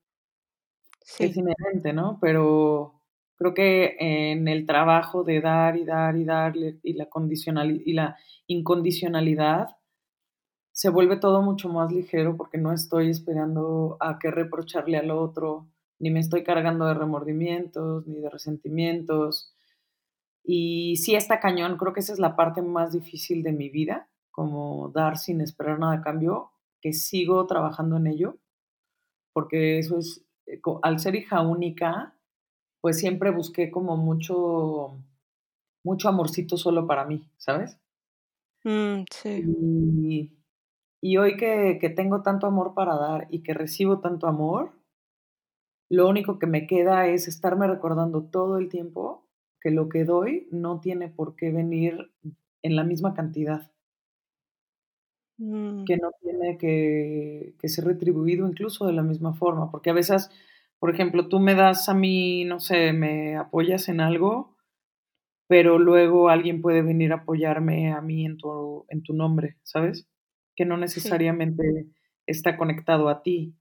Sí. 1.02 1.26
Es 1.26 1.38
inherente, 1.38 1.94
¿no? 1.94 2.18
Pero 2.20 2.96
creo 3.36 3.54
que 3.54 3.96
en 4.00 4.48
el 4.48 4.66
trabajo 4.66 5.24
de 5.24 5.40
dar 5.40 5.78
y 5.78 5.86
dar 5.86 6.16
y 6.16 6.26
darle 6.26 6.80
y 6.82 6.94
la, 6.94 7.06
condicional, 7.06 7.80
y 7.86 7.94
la 7.94 8.18
incondicionalidad, 8.48 9.68
se 10.72 10.90
vuelve 10.90 11.18
todo 11.18 11.44
mucho 11.44 11.70
más 11.70 11.92
ligero 11.92 12.36
porque 12.36 12.58
no 12.58 12.74
estoy 12.74 13.12
esperando 13.12 13.98
a 14.00 14.18
qué 14.18 14.32
reprocharle 14.32 14.98
al 14.98 15.12
otro, 15.12 15.68
ni 16.00 16.10
me 16.10 16.22
estoy 16.22 16.44
cargando 16.44 16.88
de 16.88 16.96
remordimientos, 16.96 18.08
ni 18.08 18.20
de 18.20 18.32
resentimientos. 18.32 19.56
Y 20.44 20.96
sí 20.98 21.14
está 21.14 21.40
cañón, 21.40 21.78
creo 21.78 21.94
que 21.94 22.00
esa 22.00 22.14
es 22.14 22.20
la 22.20 22.36
parte 22.36 22.64
más 22.64 22.94
difícil 22.94 23.44
de 23.44 23.52
mi 23.52 23.70
vida, 23.70 24.10
como 24.36 24.90
dar 24.90 25.18
sin 25.18 25.40
esperar 25.40 25.80
nada 25.80 25.94
a 25.94 26.02
cambio, 26.02 26.52
que 26.82 26.92
sigo 26.92 27.48
trabajando 27.48 27.96
en 27.96 28.08
ello, 28.08 28.38
porque 29.32 29.80
eso 29.80 29.98
es, 29.98 30.26
eh, 30.46 30.60
al 30.82 31.00
ser 31.00 31.16
hija 31.16 31.42
única, 31.42 32.18
pues 32.82 33.00
siempre 33.00 33.32
busqué 33.32 33.72
como 33.72 33.96
mucho, 33.96 34.98
mucho 35.86 36.10
amorcito 36.10 36.58
solo 36.58 36.86
para 36.86 37.06
mí, 37.06 37.30
¿sabes? 37.38 37.80
Mm, 38.66 39.06
sí. 39.10 39.44
Y, 39.48 40.32
y 41.02 41.18
hoy 41.18 41.38
que, 41.38 41.78
que 41.80 41.90
tengo 41.90 42.22
tanto 42.24 42.46
amor 42.46 42.74
para 42.74 42.98
dar 42.98 43.28
y 43.30 43.42
que 43.42 43.54
recibo 43.54 44.02
tanto 44.02 44.28
amor, 44.28 44.74
lo 45.90 46.10
único 46.10 46.40
que 46.40 46.48
me 46.48 46.68
queda 46.68 47.08
es 47.08 47.30
estarme 47.30 47.68
recordando 47.68 48.24
todo 48.24 48.58
el 48.58 48.68
tiempo 48.68 49.30
que 49.62 49.72
lo 49.72 49.88
que 49.88 50.04
doy 50.04 50.50
no 50.52 50.82
tiene 50.82 51.08
por 51.08 51.38
qué 51.38 51.52
venir 51.52 52.12
en 52.64 52.76
la 52.76 52.84
misma 52.84 53.14
cantidad. 53.14 53.72
Mm. 55.38 55.84
Que 55.86 55.98
no 55.98 56.12
tiene 56.22 56.58
que, 56.58 57.56
que, 57.60 57.68
ser 57.68 57.86
retribuido 57.86 58.48
incluso 58.48 58.86
de 58.86 58.94
la 58.94 59.04
misma 59.04 59.34
forma. 59.34 59.70
Porque 59.70 59.90
a 59.90 59.94
veces, 59.94 60.30
por 60.80 60.94
ejemplo, 60.94 61.28
tú 61.28 61.40
me 61.40 61.56
das 61.56 61.90
a 61.90 61.94
mí, 61.94 62.46
no 62.46 62.60
sé, 62.60 62.94
me 62.94 63.36
apoyas 63.36 63.90
en 63.90 64.00
algo, 64.00 64.56
pero 65.48 65.78
luego 65.78 66.30
alguien 66.30 66.62
puede 66.62 66.82
venir 66.82 67.12
a 67.12 67.18
apoyarme 67.18 67.92
a 67.92 68.02
mí 68.02 68.26
en 68.26 68.38
tu, 68.38 68.86
en 68.90 69.04
tu 69.04 69.14
nombre, 69.14 69.58
¿sabes? 69.64 70.08
Que 70.56 70.66
no 70.66 70.78
necesariamente 70.78 71.88
está 72.26 72.58
conectado 72.58 73.10
a 73.10 73.22
ti. 73.22 73.56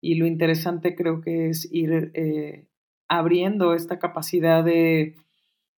Y 0.00 0.16
lo 0.16 0.26
interesante 0.26 0.94
creo 0.94 1.20
que 1.20 1.48
es 1.48 1.68
ir 1.72 2.10
eh, 2.14 2.68
abriendo 3.08 3.74
esta 3.74 3.98
capacidad 3.98 4.62
de, 4.62 5.16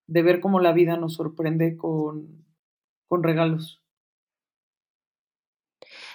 de, 0.07 0.23
ver 0.23 0.41
cómo 0.41 0.61
la 0.61 0.73
vida 0.73 0.97
nos 0.97 1.15
sorprende 1.15 1.77
con, 1.77 2.45
con 3.07 3.23
regalos. 3.23 3.83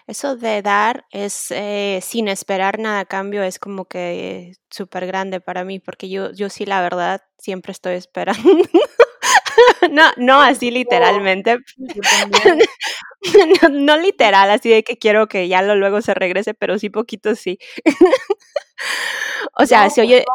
Eso 0.06 0.36
de 0.36 0.62
dar 0.62 1.06
es 1.12 1.50
eh, 1.52 2.00
sin 2.02 2.28
esperar 2.28 2.78
nada 2.78 3.02
a 3.02 3.06
cambio, 3.06 3.42
es 3.44 3.58
como 3.58 3.86
que 3.86 4.54
súper 4.70 5.08
grande 5.08 5.40
para 5.40 5.64
mí, 5.64 5.80
porque 5.80 6.10
yo, 6.10 6.32
yo 6.34 6.50
sí, 6.50 6.66
la 6.66 6.82
verdad, 6.82 7.22
siempre 7.38 7.72
estoy 7.72 7.96
esperando. 7.96 8.44
no, 9.92 10.04
no 10.18 10.42
así 10.42 10.72
literalmente. 10.72 11.58
no, 13.72 13.98
literal, 13.98 14.50
así 14.50 14.70
de 14.70 14.84
que 14.84 14.98
quiero 14.98 15.28
que 15.28 15.48
ya 15.48 15.62
lo 15.62 15.76
luego 15.76 16.02
se 16.02 16.14
regrese, 16.14 16.54
pero 16.54 16.78
sí 16.80 16.90
poquito 16.90 17.36
sí. 17.36 17.58
o 19.58 19.66
sea, 19.66 19.90
si 19.90 20.02
oye... 20.02 20.26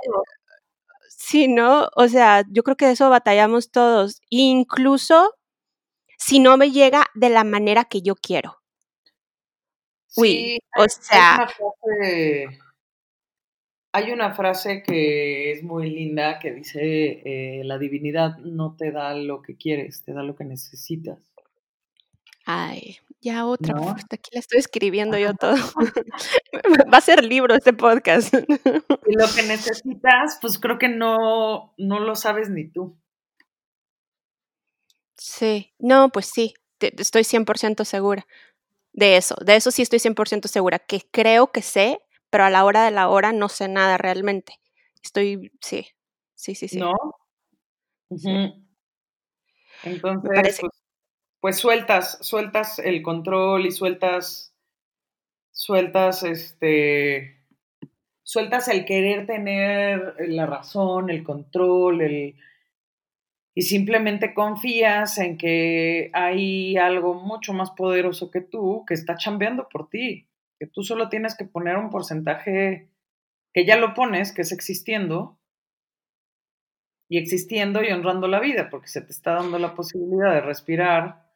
Sí, 1.10 1.46
¿no? 1.46 1.90
O 1.94 2.08
sea, 2.08 2.42
yo 2.50 2.62
creo 2.62 2.76
que 2.76 2.86
de 2.86 2.92
eso 2.92 3.10
batallamos 3.10 3.70
todos, 3.70 4.22
incluso 4.30 5.34
si 6.18 6.40
no 6.40 6.56
me 6.56 6.70
llega 6.70 7.06
de 7.14 7.30
la 7.30 7.44
manera 7.44 7.84
que 7.84 8.02
yo 8.02 8.14
quiero. 8.16 8.57
Sí, 10.08 10.58
o 10.76 10.84
sea... 10.88 11.48
Hay 13.92 14.12
una 14.12 14.34
frase 14.34 14.82
que 14.82 15.50
es 15.50 15.62
muy 15.62 15.88
linda 15.88 16.38
que 16.38 16.52
dice, 16.52 17.22
eh, 17.24 17.62
la 17.64 17.78
divinidad 17.78 18.36
no 18.36 18.76
te 18.76 18.92
da 18.92 19.14
lo 19.14 19.40
que 19.40 19.56
quieres, 19.56 20.04
te 20.04 20.12
da 20.12 20.22
lo 20.22 20.36
que 20.36 20.44
necesitas. 20.44 21.18
Ay, 22.44 22.98
ya 23.20 23.46
otra, 23.46 23.74
aquí 24.10 24.30
la 24.32 24.40
estoy 24.40 24.58
escribiendo 24.58 25.18
yo 25.18 25.34
todo. 25.34 25.54
Va 26.92 26.98
a 26.98 27.00
ser 27.00 27.24
libro 27.24 27.54
este 27.54 27.72
podcast. 27.72 28.32
y 29.06 29.16
lo 29.16 29.26
que 29.34 29.42
necesitas, 29.42 30.38
pues 30.40 30.58
creo 30.58 30.78
que 30.78 30.88
no, 30.88 31.74
no 31.78 31.98
lo 31.98 32.14
sabes 32.14 32.50
ni 32.50 32.68
tú. 32.68 32.96
Sí, 35.16 35.72
no, 35.78 36.10
pues 36.10 36.26
sí, 36.26 36.54
estoy 36.78 37.22
100% 37.22 37.84
segura 37.84 38.26
de 38.92 39.16
eso, 39.16 39.36
de 39.44 39.56
eso 39.56 39.70
sí 39.70 39.82
estoy 39.82 39.98
100% 39.98 40.48
segura, 40.48 40.78
que 40.78 41.02
creo 41.10 41.52
que 41.52 41.62
sé, 41.62 42.00
pero 42.30 42.44
a 42.44 42.50
la 42.50 42.64
hora 42.64 42.84
de 42.84 42.90
la 42.90 43.08
hora 43.08 43.32
no 43.32 43.48
sé 43.48 43.68
nada 43.68 43.98
realmente. 43.98 44.54
Estoy, 45.02 45.52
sí, 45.60 45.86
sí, 46.34 46.54
sí, 46.54 46.68
sí. 46.68 46.78
¿No? 46.78 46.94
Entonces, 49.84 50.58
pues, 50.60 50.72
pues 51.40 51.56
sueltas, 51.56 52.18
sueltas 52.20 52.78
el 52.78 53.02
control 53.02 53.66
y 53.66 53.70
sueltas, 53.70 54.54
sueltas 55.52 56.22
este, 56.24 57.38
sueltas 58.22 58.68
el 58.68 58.84
querer 58.84 59.26
tener 59.26 60.16
la 60.18 60.46
razón, 60.46 61.10
el 61.10 61.22
control, 61.22 62.00
el, 62.02 62.36
y 63.54 63.62
simplemente 63.62 64.34
confías 64.34 65.18
en 65.18 65.36
que 65.36 66.10
hay 66.12 66.76
algo 66.76 67.14
mucho 67.14 67.52
más 67.52 67.70
poderoso 67.72 68.30
que 68.30 68.40
tú 68.40 68.84
que 68.86 68.94
está 68.94 69.16
chambeando 69.16 69.68
por 69.68 69.88
ti, 69.88 70.28
que 70.58 70.66
tú 70.66 70.82
solo 70.82 71.08
tienes 71.08 71.36
que 71.36 71.44
poner 71.44 71.76
un 71.76 71.90
porcentaje 71.90 72.88
que 73.52 73.66
ya 73.66 73.76
lo 73.76 73.94
pones, 73.94 74.32
que 74.32 74.42
es 74.42 74.52
existiendo, 74.52 75.38
y 77.08 77.18
existiendo 77.18 77.82
y 77.82 77.90
honrando 77.90 78.28
la 78.28 78.38
vida, 78.38 78.68
porque 78.70 78.88
se 78.88 79.00
te 79.00 79.12
está 79.12 79.34
dando 79.34 79.58
la 79.58 79.74
posibilidad 79.74 80.34
de 80.34 80.42
respirar, 80.42 81.26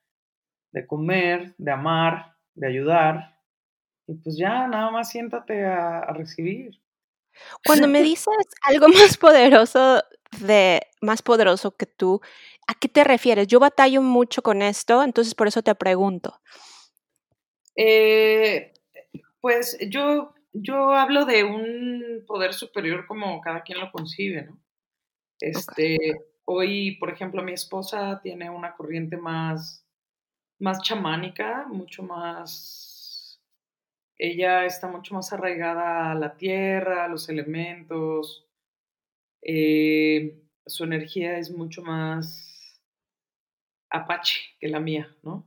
de 0.73 0.87
comer, 0.87 1.55
de 1.57 1.71
amar, 1.73 2.37
de 2.55 2.69
ayudar, 2.69 3.39
y 4.07 4.15
pues 4.15 4.37
ya 4.37 4.67
nada 4.69 4.91
más 4.91 5.11
siéntate 5.11 5.65
a, 5.65 6.01
a 6.01 6.13
recibir. 6.13 6.81
Cuando 7.65 7.89
me 7.89 8.03
dices 8.03 8.29
algo 8.63 8.89
más 8.89 9.17
poderoso 9.17 10.03
de 10.41 10.87
más 11.01 11.23
poderoso 11.23 11.77
que 11.77 11.87
tú, 11.87 12.21
¿a 12.67 12.75
qué 12.75 12.89
te 12.89 13.05
refieres? 13.05 13.47
Yo 13.47 13.61
batallo 13.61 14.03
mucho 14.03 14.43
con 14.43 14.63
esto, 14.63 15.03
entonces 15.03 15.35
por 15.35 15.47
eso 15.47 15.63
te 15.63 15.75
pregunto. 15.75 16.41
Eh, 17.77 18.73
pues 19.41 19.79
yo, 19.89 20.35
yo 20.53 20.93
hablo 20.93 21.25
de 21.25 21.45
un 21.45 22.25
poder 22.27 22.55
superior 22.55 23.07
como 23.07 23.41
cada 23.41 23.63
quien 23.63 23.81
lo 23.81 23.91
concibe, 23.91 24.45
¿no? 24.45 24.59
Este, 25.41 25.99
hoy, 26.45 26.97
por 26.97 27.11
ejemplo, 27.11 27.43
mi 27.43 27.53
esposa 27.53 28.21
tiene 28.23 28.49
una 28.49 28.77
corriente 28.77 29.17
más, 29.17 29.85
más 30.61 30.81
chamánica, 30.83 31.67
mucho 31.69 32.05
más, 32.05 33.43
ella 34.17 34.65
está 34.65 34.87
mucho 34.87 35.15
más 35.15 35.33
arraigada 35.33 36.13
a 36.13 36.15
la 36.15 36.37
tierra, 36.37 37.05
a 37.05 37.09
los 37.09 37.29
elementos, 37.29 38.47
eh, 39.43 40.41
su 40.67 40.85
energía 40.85 41.37
es 41.37 41.51
mucho 41.51 41.83
más 41.83 42.81
apache 43.91 44.41
que 44.61 44.69
la 44.69 44.81
mía, 44.81 45.15
¿no? 45.23 45.45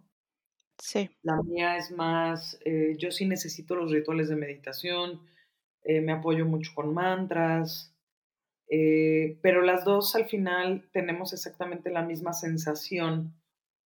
Sí. 0.77 1.10
La 1.23 1.41
mía 1.41 1.77
es 1.77 1.91
más, 1.91 2.60
eh, 2.65 2.95
yo 2.97 3.10
sí 3.10 3.25
necesito 3.25 3.75
los 3.75 3.91
rituales 3.91 4.27
de 4.27 4.36
meditación, 4.36 5.21
eh, 5.84 6.01
me 6.01 6.12
apoyo 6.12 6.45
mucho 6.45 6.71
con 6.75 6.93
mantras, 6.93 7.93
pero 8.67 9.62
las 9.62 9.86
dos 9.86 10.15
al 10.15 10.25
final 10.25 10.89
tenemos 10.91 11.34
exactamente 11.34 11.91
la 11.91 12.01
misma 12.01 12.34
sensación 12.34 13.34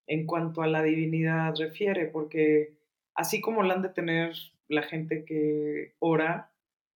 en 0.08 0.26
cuanto 0.26 0.62
a 0.62 0.68
la 0.68 0.82
divinidad 0.82 1.54
refiere, 1.58 2.06
porque 2.08 2.78
así 3.14 3.42
como 3.42 3.62
la 3.62 3.76
han 3.76 3.82
de 3.82 3.90
tener 3.90 4.34
la 4.70 4.84
gente 4.84 5.26
que 5.26 5.96
ora, 6.00 6.54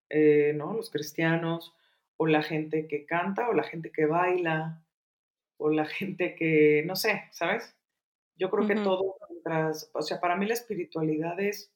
¿no? 0.10 0.74
Los 0.74 0.90
cristianos, 0.90 1.76
o 2.24 2.26
la 2.26 2.42
gente 2.42 2.88
que 2.88 3.06
canta, 3.06 3.50
o 3.50 3.54
la 3.54 3.64
gente 3.64 3.92
que 3.92 4.06
baila, 4.06 4.82
o 5.58 5.70
la 5.70 5.86
gente 5.86 6.36
que, 6.36 6.82
no 6.86 6.96
sé, 6.96 7.24
¿sabes? 7.32 7.76
Yo 8.38 8.50
creo 8.50 8.66
que 8.66 8.76
todo, 8.76 9.18
mientras, 9.30 9.92
o 9.94 10.02
sea, 10.02 10.22
para 10.22 10.38
mí 10.38 10.46
la 10.46 10.54
espiritualidad 10.54 11.38
es 11.42 11.70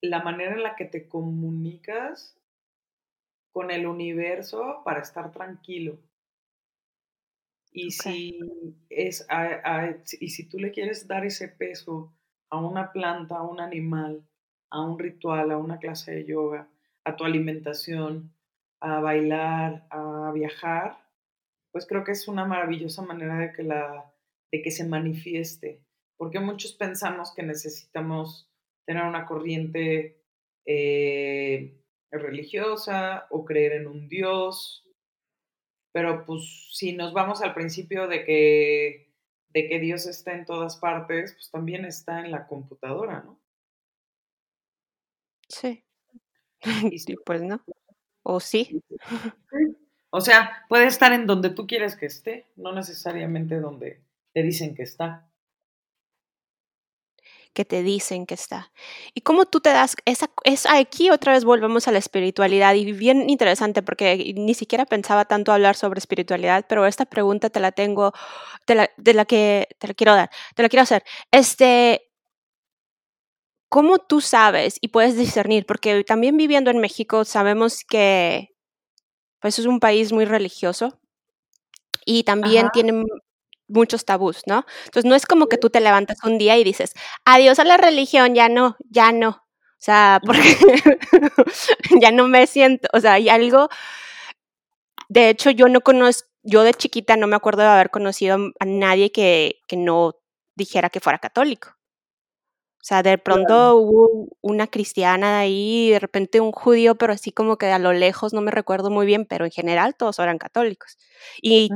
la 0.00 0.20
manera 0.24 0.54
en 0.54 0.64
la 0.64 0.74
que 0.74 0.84
te 0.84 1.08
comunicas 1.08 2.36
con 3.52 3.70
el 3.70 3.86
universo 3.86 4.82
para 4.84 5.00
estar 5.00 5.30
tranquilo. 5.30 6.00
Y 7.70 7.92
si 7.92 8.40
es 8.90 9.28
y 10.20 10.28
si 10.30 10.48
tú 10.48 10.58
le 10.58 10.72
quieres 10.72 11.06
dar 11.06 11.24
ese 11.24 11.46
peso 11.46 12.12
a 12.50 12.58
una 12.58 12.90
planta, 12.90 13.36
a 13.36 13.42
un 13.42 13.60
animal, 13.60 14.26
a 14.70 14.82
un 14.82 14.98
ritual, 14.98 15.52
a 15.52 15.58
una 15.58 15.78
clase 15.78 16.12
de 16.16 16.24
yoga, 16.24 16.68
a 17.04 17.14
tu 17.14 17.24
alimentación, 17.24 18.32
a 18.80 19.00
bailar, 19.00 19.86
a 19.90 20.30
viajar, 20.32 20.98
pues 21.72 21.86
creo 21.86 22.04
que 22.04 22.12
es 22.12 22.28
una 22.28 22.44
maravillosa 22.44 23.02
manera 23.02 23.38
de 23.38 23.52
que, 23.52 23.62
la, 23.62 24.12
de 24.50 24.62
que 24.62 24.70
se 24.70 24.86
manifieste, 24.86 25.82
porque 26.16 26.40
muchos 26.40 26.72
pensamos 26.72 27.34
que 27.34 27.42
necesitamos 27.42 28.50
tener 28.86 29.04
una 29.04 29.26
corriente 29.26 30.22
eh, 30.66 31.82
religiosa 32.10 33.26
o 33.30 33.44
creer 33.44 33.72
en 33.72 33.86
un 33.86 34.08
Dios, 34.08 34.86
pero 35.92 36.24
pues 36.24 36.70
si 36.72 36.92
nos 36.92 37.12
vamos 37.12 37.42
al 37.42 37.54
principio 37.54 38.06
de 38.08 38.24
que, 38.24 39.12
de 39.48 39.68
que 39.68 39.78
Dios 39.78 40.06
está 40.06 40.32
en 40.34 40.44
todas 40.44 40.76
partes, 40.76 41.34
pues 41.34 41.50
también 41.50 41.84
está 41.84 42.20
en 42.20 42.30
la 42.30 42.46
computadora, 42.46 43.22
¿no? 43.22 43.40
Sí. 45.48 45.84
Y 46.62 47.16
pues 47.24 47.42
no. 47.42 47.62
¿O 48.30 48.40
sí? 48.40 48.82
O 50.10 50.20
sea, 50.20 50.66
puede 50.68 50.86
estar 50.86 51.14
en 51.14 51.26
donde 51.26 51.48
tú 51.48 51.66
quieres 51.66 51.96
que 51.96 52.04
esté, 52.04 52.46
no 52.56 52.72
necesariamente 52.72 53.58
donde 53.58 54.02
te 54.34 54.42
dicen 54.42 54.74
que 54.74 54.82
está. 54.82 55.30
Que 57.54 57.64
te 57.64 57.82
dicen 57.82 58.26
que 58.26 58.34
está. 58.34 58.70
¿Y 59.14 59.22
cómo 59.22 59.46
tú 59.46 59.60
te 59.60 59.70
das 59.70 59.96
esa, 60.04 60.30
es 60.44 60.66
aquí 60.66 61.08
otra 61.08 61.32
vez 61.32 61.46
volvemos 61.46 61.88
a 61.88 61.92
la 61.92 61.98
espiritualidad 61.98 62.74
y 62.74 62.92
bien 62.92 63.30
interesante 63.30 63.82
porque 63.82 64.34
ni 64.36 64.52
siquiera 64.52 64.84
pensaba 64.84 65.24
tanto 65.24 65.50
hablar 65.50 65.74
sobre 65.74 65.98
espiritualidad, 65.98 66.66
pero 66.68 66.84
esta 66.84 67.06
pregunta 67.06 67.48
te 67.48 67.60
la 67.60 67.72
tengo, 67.72 68.12
la, 68.66 68.90
de 68.98 69.14
la 69.14 69.24
que 69.24 69.68
te 69.78 69.88
la 69.88 69.94
quiero 69.94 70.14
dar, 70.14 70.30
te 70.54 70.62
la 70.62 70.68
quiero 70.68 70.82
hacer. 70.82 71.02
Este, 71.30 72.07
¿Cómo 73.68 73.98
tú 73.98 74.20
sabes 74.20 74.78
y 74.80 74.88
puedes 74.88 75.16
discernir? 75.16 75.66
Porque 75.66 76.04
también 76.04 76.36
viviendo 76.36 76.70
en 76.70 76.78
México 76.78 77.24
sabemos 77.24 77.84
que 77.84 78.50
pues 79.40 79.58
es 79.58 79.66
un 79.66 79.80
país 79.80 80.12
muy 80.12 80.24
religioso 80.24 81.00
y 82.04 82.24
también 82.24 82.70
tiene 82.72 83.04
muchos 83.68 84.04
tabús, 84.04 84.42
¿no? 84.46 84.64
Entonces 84.86 85.08
no 85.08 85.14
es 85.14 85.26
como 85.26 85.48
que 85.48 85.58
tú 85.58 85.70
te 85.70 85.80
levantas 85.80 86.18
un 86.24 86.38
día 86.38 86.56
y 86.58 86.64
dices, 86.64 86.94
adiós 87.24 87.58
a 87.58 87.64
la 87.64 87.76
religión, 87.76 88.34
ya 88.34 88.48
no, 88.48 88.76
ya 88.90 89.12
no. 89.12 89.28
O 89.30 89.80
sea, 89.80 90.20
porque 90.26 90.40
ya 92.00 92.10
no 92.10 92.26
me 92.28 92.46
siento, 92.46 92.88
o 92.92 93.00
sea, 93.00 93.14
hay 93.14 93.28
algo, 93.28 93.68
de 95.08 95.28
hecho 95.30 95.50
yo 95.50 95.68
no 95.68 95.82
conozco, 95.82 96.28
yo 96.42 96.62
de 96.62 96.74
chiquita 96.74 97.16
no 97.16 97.26
me 97.26 97.36
acuerdo 97.36 97.62
de 97.62 97.68
haber 97.68 97.90
conocido 97.90 98.36
a 98.58 98.64
nadie 98.64 99.12
que, 99.12 99.60
que 99.68 99.76
no 99.76 100.16
dijera 100.56 100.90
que 100.90 101.00
fuera 101.00 101.18
católico. 101.18 101.77
O 102.80 102.84
sea, 102.88 103.02
de 103.02 103.18
pronto 103.18 103.76
hubo 103.76 104.28
una 104.40 104.66
cristiana 104.68 105.40
ahí, 105.40 105.90
de 105.90 105.98
repente 105.98 106.40
un 106.40 106.52
judío, 106.52 106.94
pero 106.94 107.12
así 107.12 107.32
como 107.32 107.58
que 107.58 107.66
a 107.66 107.78
lo 107.78 107.92
lejos, 107.92 108.32
no 108.32 108.40
me 108.40 108.52
recuerdo 108.52 108.88
muy 108.88 109.04
bien, 109.04 109.26
pero 109.26 109.44
en 109.44 109.50
general 109.50 109.96
todos 109.96 110.18
eran 110.20 110.38
católicos. 110.38 110.96
Y, 111.42 111.68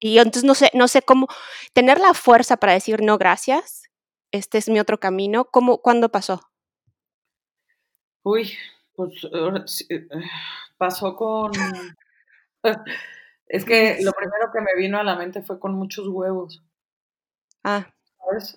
y, 0.00 0.18
entonces 0.18 0.44
no 0.44 0.54
sé, 0.54 0.70
no 0.74 0.88
sé 0.88 1.02
cómo 1.02 1.28
tener 1.74 2.00
la 2.00 2.14
fuerza 2.14 2.56
para 2.56 2.72
decir 2.72 3.02
no, 3.02 3.18
gracias, 3.18 3.84
este 4.32 4.58
es 4.58 4.68
mi 4.68 4.80
otro 4.80 4.98
camino. 4.98 5.44
¿Cómo, 5.44 5.78
¿Cuándo 5.78 6.08
pasó? 6.08 6.40
Uy, 8.22 8.52
pues 8.94 9.86
eh, 9.90 10.04
pasó 10.76 11.14
con... 11.14 11.52
es 13.46 13.64
que 13.64 13.98
lo 14.00 14.12
primero 14.16 14.50
que 14.52 14.60
me 14.60 14.74
vino 14.76 14.98
a 14.98 15.04
la 15.04 15.16
mente 15.16 15.42
fue 15.42 15.60
con 15.60 15.74
muchos 15.74 16.08
huevos. 16.08 16.64
Ah. 17.62 17.95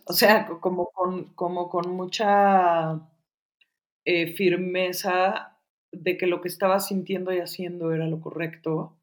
O 0.06 0.14
sea, 0.14 0.48
como 0.62 0.88
con, 0.92 1.34
como 1.36 1.70
con 1.70 1.92
mucha 1.92 3.00
eh, 4.06 4.34
firmeza 4.34 5.58
de 5.92 6.18
que 6.18 6.28
lo 6.28 6.42
que 6.42 6.50
estaba 6.50 6.80
sintiendo 6.80 7.32
y 7.34 7.40
haciendo 7.40 7.94
era 7.94 8.08
lo 8.08 8.20
correcto 8.22 8.98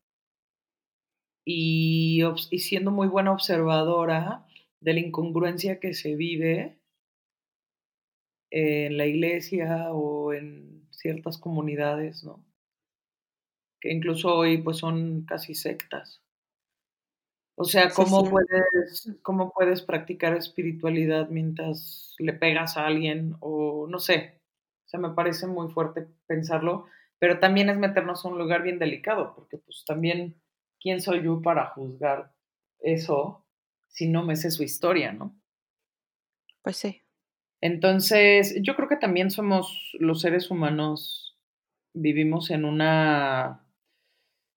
y, 1.46 2.20
y 2.50 2.58
siendo 2.58 2.90
muy 2.90 3.08
buena 3.08 3.32
observadora 3.32 4.44
de 4.80 4.92
la 4.94 5.00
incongruencia 5.00 5.80
que 5.80 5.94
se 5.94 6.14
vive 6.14 6.78
en 8.50 8.96
la 8.96 9.06
iglesia 9.06 9.92
o 9.92 10.32
en 10.32 10.88
ciertas 10.90 11.38
comunidades, 11.38 12.24
¿no? 12.24 12.44
Que 13.80 13.90
incluso 13.90 14.34
hoy 14.34 14.58
pues 14.58 14.76
son 14.76 15.24
casi 15.24 15.54
sectas. 15.54 16.20
O 17.58 17.64
sea, 17.64 17.88
¿cómo, 17.90 18.28
Puedes, 18.28 19.16
¿cómo 19.22 19.50
puedes 19.50 19.80
practicar 19.80 20.36
espiritualidad 20.36 21.30
mientras 21.30 22.14
le 22.18 22.34
pegas 22.34 22.76
a 22.76 22.86
alguien? 22.86 23.34
O 23.40 23.86
no 23.88 23.98
sé, 23.98 24.40
o 24.84 24.88
sea, 24.88 25.00
me 25.00 25.10
parece 25.10 25.46
muy 25.46 25.68
fuerte 25.72 26.06
pensarlo, 26.26 26.86
pero 27.18 27.38
también 27.40 27.70
es 27.70 27.78
meternos 27.78 28.24
a 28.24 28.28
un 28.28 28.38
lugar 28.38 28.62
bien 28.62 28.78
delicado, 28.78 29.34
porque 29.34 29.56
pues 29.56 29.84
también, 29.86 30.36
¿quién 30.80 31.00
soy 31.00 31.24
yo 31.24 31.40
para 31.40 31.70
juzgar 31.70 32.30
eso 32.80 33.46
si 33.88 34.06
no 34.06 34.22
me 34.22 34.36
sé 34.36 34.50
su 34.50 34.62
historia, 34.62 35.12
no? 35.12 35.34
Pues 36.62 36.76
sí. 36.76 37.02
Entonces, 37.62 38.54
yo 38.62 38.76
creo 38.76 38.88
que 38.88 38.96
también 38.96 39.30
somos 39.30 39.96
los 39.98 40.20
seres 40.20 40.50
humanos, 40.50 41.38
vivimos 41.94 42.50
en 42.50 42.66
una, 42.66 43.66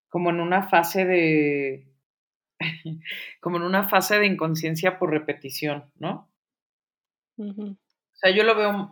como 0.10 0.32
en 0.32 0.42
una 0.42 0.68
fase 0.68 1.06
de 1.06 1.89
como 3.42 3.58
en 3.58 3.64
una 3.64 3.90
fase 3.90 4.20
de 4.20 4.28
inconsciencia 4.28 5.00
por 5.00 5.12
repetición, 5.12 5.92
¿no? 5.96 6.30
O 7.38 7.76
sea, 8.14 8.32
yo 8.32 8.44
lo 8.44 8.56
veo, 8.56 8.92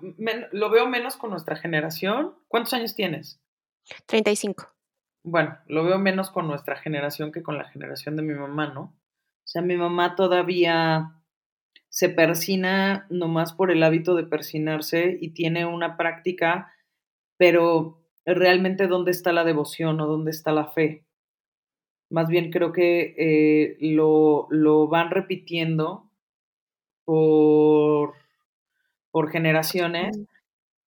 lo 0.53 0.69
veo 0.69 0.87
menos 0.87 1.17
con 1.17 1.31
nuestra 1.31 1.57
generación. 1.57 2.35
¿Cuántos 2.47 2.73
años 2.73 2.95
tienes? 2.95 3.41
35. 4.05 4.73
bueno, 5.23 5.57
lo 5.67 5.83
veo 5.83 5.97
menos 5.97 6.29
con 6.29 6.47
nuestra 6.47 6.77
generación 6.77 7.31
que 7.31 7.43
con 7.43 7.57
la 7.57 7.69
generación 7.69 8.15
de 8.15 8.23
mi 8.23 8.33
mamá, 8.33 8.67
¿no? 8.67 8.81
O 8.81 9.49
sea, 9.49 9.61
mi 9.61 9.75
mamá 9.75 10.15
todavía 10.15 11.17
se 11.89 12.09
persina 12.09 13.07
nomás 13.09 13.53
por 13.53 13.71
el 13.71 13.83
hábito 13.83 14.15
de 14.15 14.23
persinarse 14.23 15.17
y 15.19 15.29
tiene 15.31 15.65
una 15.65 15.97
práctica, 15.97 16.71
pero 17.37 18.03
realmente 18.25 18.87
dónde 18.87 19.11
está 19.11 19.31
la 19.33 19.43
devoción 19.43 19.99
o 20.01 20.07
dónde 20.07 20.31
está 20.31 20.51
la 20.51 20.67
fe. 20.67 21.06
Más 22.09 22.27
bien 22.29 22.51
creo 22.51 22.71
que 22.71 23.15
eh, 23.17 23.77
lo, 23.81 24.47
lo, 24.49 24.87
van 24.87 25.11
repitiendo 25.11 26.09
por, 27.05 28.13
por 29.11 29.29
generaciones. 29.29 30.17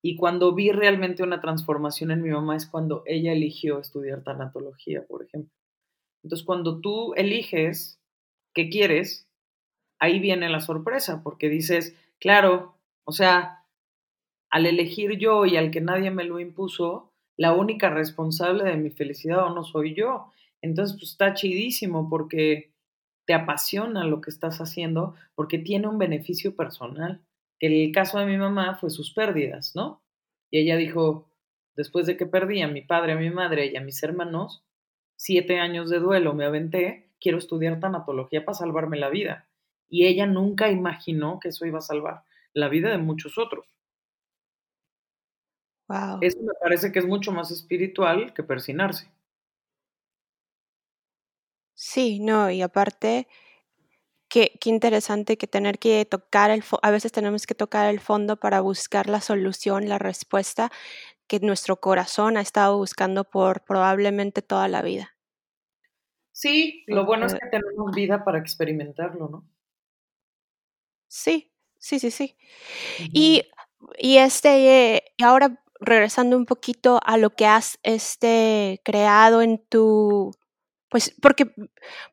Y 0.03 0.17
cuando 0.17 0.55
vi 0.55 0.73
realmente 0.73 1.23
una 1.23 1.41
transformación 1.41 2.11
en 2.11 2.23
mi 2.23 2.31
mamá 2.31 2.57
es 2.57 2.67
cuando 2.67 3.03
ella 3.05 3.33
eligió 3.33 3.79
estudiar 3.79 4.23
tanatología, 4.23 5.07
por 5.07 5.25
ejemplo. 5.25 5.53
Entonces, 6.23 6.47
cuando 6.47 6.81
tú 6.81 7.13
eliges 7.15 8.01
qué 8.55 8.69
quieres, 8.71 9.29
ahí 9.99 10.19
viene 10.19 10.49
la 10.49 10.61
sorpresa, 10.61 11.23
porque 11.23 11.49
dices, 11.49 11.95
claro, 12.19 12.75
o 13.05 13.13
sea, 13.13 13.65
al 14.51 14.67
elegir 14.67 15.19
yo 15.19 15.47
y 15.47 15.57
al 15.57 15.71
que 15.71 15.81
nadie 15.81 16.11
me 16.11 16.25
lo 16.25 16.41
impuso, 16.41 17.13
la 17.37 17.55
única 17.55 17.89
responsable 17.91 18.65
de 18.65 18.77
mi 18.77 18.91
felicidad 18.91 19.47
o 19.47 19.55
no 19.55 19.65
soy 19.65 19.95
yo. 19.95 20.33
Entonces, 20.63 20.97
pues 20.97 21.13
está 21.13 21.35
chidísimo 21.35 22.09
porque 22.09 22.73
te 23.27 23.35
apasiona 23.35 24.05
lo 24.05 24.21
que 24.21 24.31
estás 24.31 24.61
haciendo, 24.61 25.15
porque 25.35 25.59
tiene 25.59 25.87
un 25.89 25.99
beneficio 25.99 26.57
personal. 26.57 27.21
Que 27.59 27.85
el 27.85 27.93
caso 27.93 28.19
de 28.19 28.27
mi 28.27 28.37
mamá 28.37 28.77
fue 28.77 28.91
sus 28.91 29.13
pérdidas, 29.13 29.77
¿no? 29.77 30.03
Y 30.51 30.61
ella 30.61 30.77
dijo, 30.77 31.31
después 31.77 32.07
de 32.07 32.17
que 32.17 32.27
perdí 32.27 32.63
a 32.63 32.69
mi 32.69 32.83
padre, 32.83 33.13
a 33.13 33.17
mi 33.17 33.31
madre 33.31 33.67
y 33.67 33.77
a 33.77 33.81
mis 33.81 34.03
hermanos, 34.03 34.65
siete 35.17 35.59
años 35.59 35.91
de 35.91 35.99
duelo 35.99 36.35
me 36.35 36.45
aventé, 36.45 37.11
quiero 37.21 37.39
estudiar 37.39 37.79
tanatología 37.79 38.45
para 38.45 38.59
salvarme 38.59 38.99
la 38.99 39.11
vida. 39.11 39.47
Y 39.89 40.07
ella 40.07 40.27
nunca 40.27 40.71
imaginó 40.71 41.39
que 41.41 41.49
eso 41.49 41.67
iba 41.67 41.79
a 41.79 41.83
salvar 41.83 42.25
la 42.53 42.69
vida 42.69 42.91
de 42.91 42.99
muchos 42.99 43.39
otros. 43.39 43.67
Wow. 45.89 46.19
Eso 46.21 46.41
me 46.41 46.53
parece 46.61 46.93
que 46.93 47.01
es 47.01 47.07
mucho 47.07 47.33
más 47.33 47.51
espiritual 47.51 48.33
que 48.33 48.43
persinarse. 48.43 49.11
Sí, 51.83 52.21
no, 52.21 52.51
y 52.51 52.61
aparte, 52.61 53.27
qué, 54.29 54.53
qué 54.61 54.69
interesante 54.69 55.39
que 55.39 55.47
tener 55.47 55.79
que 55.79 56.05
tocar 56.05 56.51
el, 56.51 56.63
a 56.83 56.91
veces 56.91 57.11
tenemos 57.11 57.47
que 57.47 57.55
tocar 57.55 57.89
el 57.89 58.01
fondo 58.01 58.37
para 58.37 58.61
buscar 58.61 59.09
la 59.09 59.23
solución, 59.23 59.89
la 59.89 59.99
respuesta 59.99 60.71
que 61.27 61.41
nuestro 61.41 61.81
corazón 61.81 62.37
ha 62.37 62.43
estado 62.43 62.77
buscando 62.77 63.25
por 63.25 63.65
probablemente 63.65 64.43
toda 64.43 64.69
la 64.69 64.83
vida. 64.83 65.17
Sí, 66.33 66.85
lo 66.87 67.07
bueno 67.07 67.25
es 67.25 67.33
que 67.33 67.49
tenemos 67.51 67.95
vida 67.95 68.25
para 68.27 68.39
experimentarlo, 68.39 69.31
¿no? 69.31 69.49
Sí, 71.09 71.51
sí, 71.79 71.99
sí, 71.99 72.11
sí. 72.11 72.37
Y, 73.15 73.45
y 73.97 74.19
este, 74.19 75.03
y 75.17 75.25
ahora 75.25 75.65
regresando 75.81 76.37
un 76.37 76.45
poquito 76.45 77.01
a 77.07 77.17
lo 77.17 77.31
que 77.31 77.47
has 77.47 77.79
este, 77.83 78.83
creado 78.85 79.41
en 79.41 79.65
tu, 79.67 80.33
pues 80.91 81.15
porque, 81.23 81.47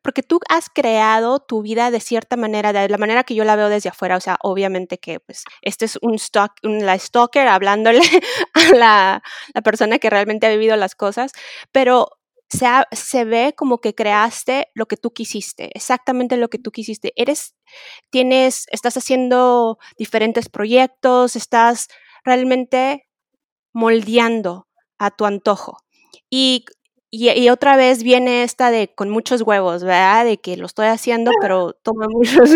porque 0.02 0.22
tú 0.22 0.40
has 0.48 0.68
creado 0.70 1.40
tu 1.40 1.62
vida 1.62 1.90
de 1.90 2.00
cierta 2.00 2.36
manera, 2.36 2.72
de 2.72 2.88
la 2.88 2.98
manera 2.98 3.24
que 3.24 3.34
yo 3.34 3.44
la 3.44 3.56
veo 3.56 3.68
desde 3.68 3.88
afuera, 3.90 4.16
o 4.16 4.20
sea, 4.20 4.38
obviamente 4.40 4.98
que 4.98 5.20
pues 5.20 5.44
este 5.62 5.84
es 5.84 5.98
un 6.00 6.14
stock, 6.14 6.52
la 6.62 6.98
stalker 6.98 7.48
hablándole 7.48 8.00
a 8.54 8.74
la, 8.74 9.22
la 9.52 9.62
persona 9.62 9.98
que 9.98 10.10
realmente 10.10 10.46
ha 10.46 10.50
vivido 10.50 10.76
las 10.76 10.94
cosas, 10.94 11.32
pero 11.72 12.08
se, 12.48 12.66
se, 12.92 13.24
ve 13.24 13.54
como 13.56 13.78
que 13.78 13.94
creaste 13.94 14.68
lo 14.74 14.86
que 14.86 14.96
tú 14.96 15.12
quisiste, 15.12 15.70
exactamente 15.74 16.36
lo 16.36 16.48
que 16.48 16.58
tú 16.58 16.70
quisiste. 16.70 17.12
Eres, 17.16 17.54
tienes, 18.10 18.66
estás 18.70 18.96
haciendo 18.96 19.78
diferentes 19.98 20.48
proyectos, 20.48 21.36
estás 21.36 21.88
realmente 22.24 23.06
moldeando 23.74 24.68
a 24.98 25.10
tu 25.10 25.26
antojo. 25.26 25.78
Y, 26.30 26.64
y, 27.10 27.48
otra 27.48 27.76
vez 27.76 28.02
viene 28.02 28.42
esta 28.42 28.70
de 28.70 28.92
con 28.94 29.08
muchos 29.08 29.40
huevos, 29.40 29.82
¿verdad? 29.82 30.26
De 30.26 30.38
que 30.38 30.58
lo 30.58 30.66
estoy 30.66 30.86
haciendo, 30.88 31.30
pero 31.40 31.72
toma 31.72 32.06
muchos, 32.08 32.50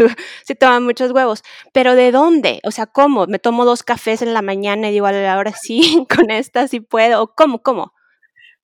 sí 0.45 0.55
toma 0.55 0.81
muchos 0.81 1.13
huevos. 1.13 1.43
Pero 1.73 1.95
¿de 1.95 2.13
dónde? 2.13 2.61
O 2.65 2.71
sea, 2.71 2.87
¿cómo? 2.87 3.27
Me 3.27 3.39
tomo 3.39 3.65
dos 3.65 3.83
cafés 3.83 4.21
en 4.21 4.35
la 4.35 4.43
mañana 4.43 4.91
y 4.91 4.93
digo, 4.93 5.07
ahora 5.07 5.53
sí, 5.53 6.07
con 6.15 6.31
esta 6.31 6.69
sí 6.69 6.81
puedo. 6.81 7.35
¿Cómo? 7.35 7.63
¿Cómo? 7.63 7.95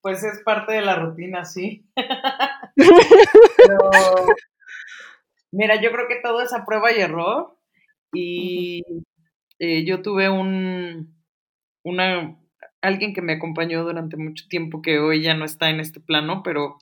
Pues 0.02 0.22
es 0.22 0.42
parte 0.44 0.74
de 0.74 0.82
la 0.82 0.96
rutina, 0.96 1.44
sí. 1.44 1.86
Pero, 2.76 3.90
mira, 5.50 5.80
yo 5.80 5.90
creo 5.90 6.06
que 6.06 6.20
todo 6.22 6.42
es 6.42 6.52
a 6.52 6.66
prueba 6.66 6.92
y 6.92 7.00
error. 7.00 7.56
Y 8.12 8.82
eh, 9.58 9.84
yo 9.86 10.02
tuve 10.02 10.28
un, 10.28 11.14
una, 11.82 12.38
alguien 12.80 13.14
que 13.14 13.22
me 13.22 13.34
acompañó 13.34 13.84
durante 13.84 14.16
mucho 14.16 14.46
tiempo, 14.48 14.82
que 14.82 14.98
hoy 14.98 15.22
ya 15.22 15.34
no 15.34 15.44
está 15.44 15.70
en 15.70 15.80
este 15.80 16.00
plano, 16.00 16.42
pero 16.42 16.78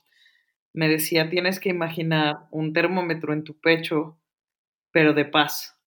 me 0.73 0.87
decía, 0.87 1.29
tienes 1.29 1.59
que 1.59 1.69
imaginar 1.69 2.47
un 2.51 2.73
termómetro 2.73 3.33
en 3.33 3.43
tu 3.43 3.59
pecho, 3.59 4.17
pero 4.91 5.13
de 5.13 5.25
paz. 5.25 5.77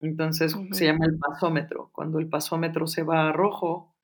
Entonces 0.00 0.56
se 0.72 0.84
llama 0.86 1.06
el 1.06 1.18
pasómetro. 1.18 1.90
Cuando 1.92 2.18
el 2.18 2.28
pasómetro 2.28 2.86
se 2.86 3.02
va 3.02 3.28
a 3.28 3.32
rojo, 3.32 3.94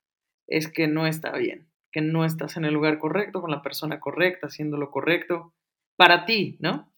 es 0.47 0.69
que 0.69 0.89
no 0.89 1.07
está 1.07 1.33
bien 1.33 1.67
que 1.97 2.03
no 2.03 2.27
estás 2.27 2.59
en 2.59 2.67
el 2.67 2.75
lugar 2.75 2.99
correcto, 2.99 3.41
con 3.41 3.51
la 3.51 3.63
persona 3.63 4.01
correcta, 4.01 4.49
haciendo 4.49 4.77
lo 4.77 4.91
correcto 4.91 5.55
para 5.97 6.27
ti, 6.27 6.59
¿no? 6.61 6.93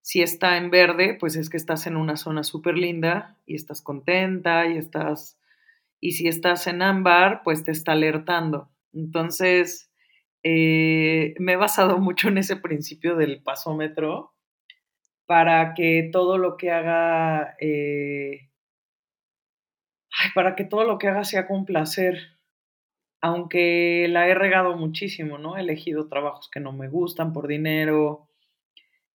Si 0.00 0.22
está 0.22 0.56
en 0.56 0.70
verde, 0.70 1.14
pues 1.20 1.36
es 1.36 1.50
que 1.50 1.58
estás 1.58 1.86
en 1.86 1.98
una 1.98 2.16
zona 2.16 2.42
súper 2.42 2.78
linda 2.78 3.36
y 3.44 3.54
estás 3.54 3.82
contenta 3.82 4.66
y 4.66 4.78
estás... 4.78 5.38
Y 6.00 6.12
si 6.12 6.28
estás 6.28 6.66
en 6.66 6.82
ámbar, 6.82 7.42
pues 7.44 7.64
te 7.64 7.72
está 7.72 7.92
alertando. 7.92 8.70
Entonces, 8.92 9.90
eh, 10.42 11.34
me 11.38 11.52
he 11.52 11.56
basado 11.56 11.98
mucho 11.98 12.28
en 12.28 12.38
ese 12.38 12.56
principio 12.56 13.16
del 13.16 13.42
pasómetro 13.42 14.32
para 15.26 15.74
que 15.74 16.08
todo 16.12 16.38
lo 16.38 16.56
que 16.56 16.70
haga, 16.70 17.56
eh, 17.60 18.48
para 20.34 20.54
que 20.54 20.64
todo 20.64 20.84
lo 20.84 20.98
que 20.98 21.08
haga 21.08 21.24
sea 21.24 21.48
con 21.48 21.64
placer, 21.64 22.18
aunque 23.20 24.06
la 24.08 24.28
he 24.28 24.34
regado 24.34 24.76
muchísimo, 24.76 25.38
¿no? 25.38 25.56
He 25.56 25.60
elegido 25.62 26.08
trabajos 26.08 26.48
que 26.50 26.60
no 26.60 26.72
me 26.72 26.88
gustan 26.88 27.32
por 27.32 27.48
dinero, 27.48 28.28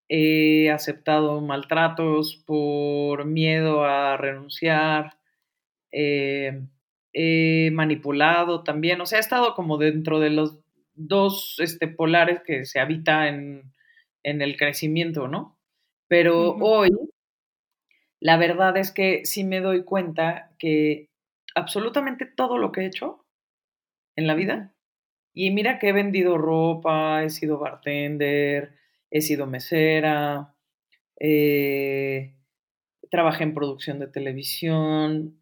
he 0.09 0.69
aceptado 0.69 1.39
maltratos 1.39 2.43
por 2.45 3.23
miedo 3.25 3.85
a 3.85 4.17
renunciar, 4.17 5.17
eh, 5.91 6.61
he 7.13 7.71
manipulado 7.71 8.63
también, 8.63 9.01
o 9.01 9.05
sea, 9.05 9.19
he 9.19 9.21
estado 9.21 9.53
como 9.55 9.77
dentro 9.77 10.19
de 10.19 10.29
los 10.29 10.59
dos 10.93 11.55
este, 11.59 11.87
polares 11.87 12.41
que 12.45 12.65
se 12.65 12.79
habita 12.79 13.27
en, 13.27 13.71
el 14.23 14.57
crecimiento, 14.57 15.27
¿no? 15.27 15.57
Pero 16.07 16.55
hoy, 16.57 16.89
la 18.19 18.37
verdad 18.37 18.77
es 18.77 18.91
que 18.91 19.25
sí 19.25 19.43
me 19.43 19.61
doy 19.61 19.83
cuenta 19.83 20.51
que 20.59 21.09
absolutamente 21.55 22.25
todo 22.25 22.57
lo 22.57 22.71
que 22.71 22.81
he 22.81 22.85
hecho 22.85 23.25
en 24.15 24.27
la 24.27 24.35
vida. 24.35 24.73
Y 25.33 25.51
mira 25.51 25.79
que 25.79 25.89
he 25.89 25.93
vendido 25.93 26.37
ropa, 26.37 27.23
he 27.23 27.29
sido 27.29 27.57
bartender, 27.57 28.75
he 29.09 29.21
sido 29.21 29.47
mesera, 29.47 30.53
eh, 31.19 32.35
trabajé 33.09 33.43
en 33.43 33.53
producción 33.53 33.99
de 33.99 34.07
televisión, 34.07 35.40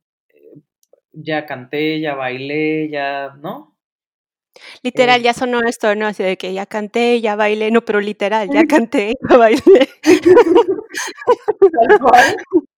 ya 1.23 1.45
canté, 1.45 1.99
ya 2.01 2.15
bailé, 2.15 2.89
ya, 2.89 3.35
¿no? 3.41 3.75
Literal, 4.83 5.19
eh 5.19 5.23
ya 5.23 5.33
sonó 5.33 5.61
esto, 5.61 5.95
¿no? 5.95 6.07
Así 6.07 6.23
de 6.23 6.37
que 6.37 6.53
ya 6.53 6.65
canté, 6.65 7.21
ya 7.21 7.35
bailé, 7.35 7.71
no, 7.71 7.81
pero 7.81 7.99
literal, 8.01 8.49
ya 8.51 8.63
canté, 8.67 9.13
ya 9.29 9.37
bailé. 9.37 9.89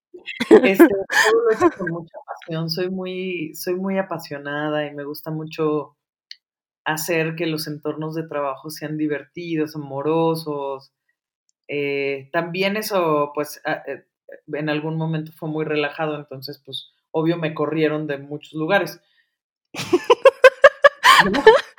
Este, 0.49 0.87
todo 0.87 1.41
lo 1.43 1.51
he 1.51 1.55
hecho 1.55 1.69
con 1.77 1.89
mucha 1.91 2.17
pasión. 2.25 2.69
Soy 2.69 2.89
muy, 2.89 3.53
soy 3.55 3.75
muy 3.75 3.97
apasionada 3.97 4.85
y 4.85 4.93
me 4.93 5.03
gusta 5.03 5.31
mucho 5.31 5.97
hacer 6.85 7.35
que 7.35 7.45
los 7.47 7.67
entornos 7.67 8.15
de 8.15 8.27
trabajo 8.27 8.69
sean 8.69 8.97
divertidos, 8.97 9.75
amorosos. 9.75 10.91
Eh, 11.67 12.29
también 12.33 12.77
eso, 12.77 13.31
pues, 13.35 13.61
eh, 13.65 14.05
en 14.53 14.69
algún 14.69 14.97
momento 14.97 15.31
fue 15.33 15.49
muy 15.49 15.65
relajado, 15.65 16.17
entonces, 16.17 16.61
pues, 16.65 16.93
obvio 17.11 17.37
me 17.37 17.53
corrieron 17.53 18.07
de 18.07 18.17
muchos 18.17 18.53
lugares. 18.53 18.99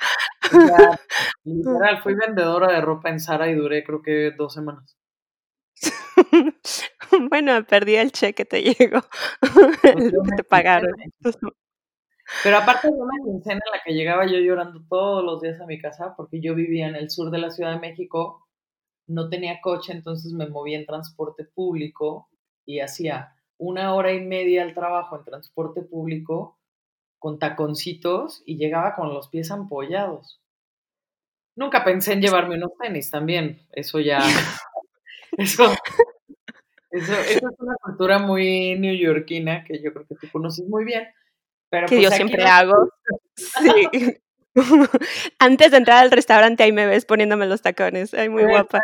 literal, 1.43 2.01
fui 2.01 2.15
vendedora 2.15 2.71
de 2.73 2.81
ropa 2.81 3.09
en 3.09 3.19
Sara 3.19 3.49
y 3.49 3.55
duré 3.55 3.83
creo 3.83 4.01
que 4.01 4.31
dos 4.37 4.53
semanas. 4.53 4.97
bueno, 7.29 7.63
perdí 7.65 7.95
el 7.95 8.11
cheque, 8.11 8.45
te 8.45 8.61
llegó. 8.61 9.01
te 10.37 10.43
pagaron. 10.43 10.91
Pero 12.43 12.57
aparte 12.57 12.87
de 12.87 12.93
una 12.93 13.17
quincena 13.23 13.59
en 13.65 13.71
la 13.71 13.81
que 13.83 13.93
llegaba 13.93 14.25
yo 14.25 14.37
llorando 14.39 14.81
todos 14.89 15.23
los 15.23 15.41
días 15.41 15.59
a 15.59 15.65
mi 15.65 15.79
casa, 15.79 16.13
porque 16.15 16.39
yo 16.41 16.55
vivía 16.55 16.87
en 16.87 16.95
el 16.95 17.09
sur 17.09 17.31
de 17.31 17.37
la 17.37 17.51
Ciudad 17.51 17.73
de 17.73 17.79
México, 17.79 18.47
no 19.07 19.29
tenía 19.29 19.59
coche, 19.61 19.91
entonces 19.91 20.31
me 20.33 20.47
movía 20.47 20.77
en 20.79 20.85
transporte 20.85 21.43
público 21.43 22.29
y 22.65 22.79
hacía 22.79 23.35
una 23.57 23.93
hora 23.93 24.13
y 24.13 24.19
media 24.19 24.63
al 24.63 24.73
trabajo 24.73 25.17
en 25.17 25.23
transporte 25.23 25.81
público 25.81 26.59
con 27.19 27.39
taconcitos 27.39 28.43
y 28.45 28.57
llegaba 28.57 28.95
con 28.95 29.13
los 29.13 29.29
pies 29.29 29.51
ampollados. 29.51 30.41
Nunca 31.55 31.83
pensé 31.83 32.13
en 32.13 32.21
llevarme 32.21 32.55
unos 32.55 32.71
tenis 32.81 33.09
también, 33.11 33.61
eso 33.71 33.99
ya, 33.99 34.19
eso, 35.37 35.71
eso, 36.91 37.13
es 37.19 37.41
una 37.59 37.75
cultura 37.81 38.19
muy 38.19 38.77
neoyorquina 38.77 39.63
que 39.63 39.81
yo 39.81 39.93
creo 39.93 40.05
que 40.05 40.15
tú 40.15 40.27
conoces 40.31 40.67
muy 40.67 40.83
bien. 40.83 41.07
Pero 41.69 41.87
que 41.87 42.01
yo 42.01 42.09
pues 42.09 42.17
siempre 42.17 42.43
hago. 42.43 42.89
Sí. 43.35 44.17
Antes 45.39 45.71
de 45.71 45.77
entrar 45.77 46.03
al 46.03 46.11
restaurante 46.11 46.63
ahí 46.63 46.71
me 46.71 46.85
ves 46.85 47.05
poniéndome 47.05 47.47
los 47.47 47.61
tacones. 47.61 48.13
Ay, 48.13 48.29
muy 48.29 48.43
guapa. 48.43 48.83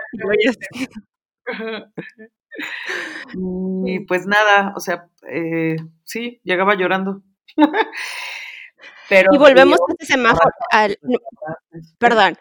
Y 3.86 4.00
pues 4.02 4.26
nada, 4.26 4.74
o 4.76 4.80
sea, 4.80 5.08
eh, 5.32 5.76
sí, 6.04 6.42
llegaba 6.44 6.76
llorando. 6.76 7.22
Pero 9.10 9.30
y 9.34 9.38
volvemos 9.38 9.80
a 9.80 9.94
ese 9.98 10.14
semáforo. 10.14 10.52
perdón. 11.98 12.38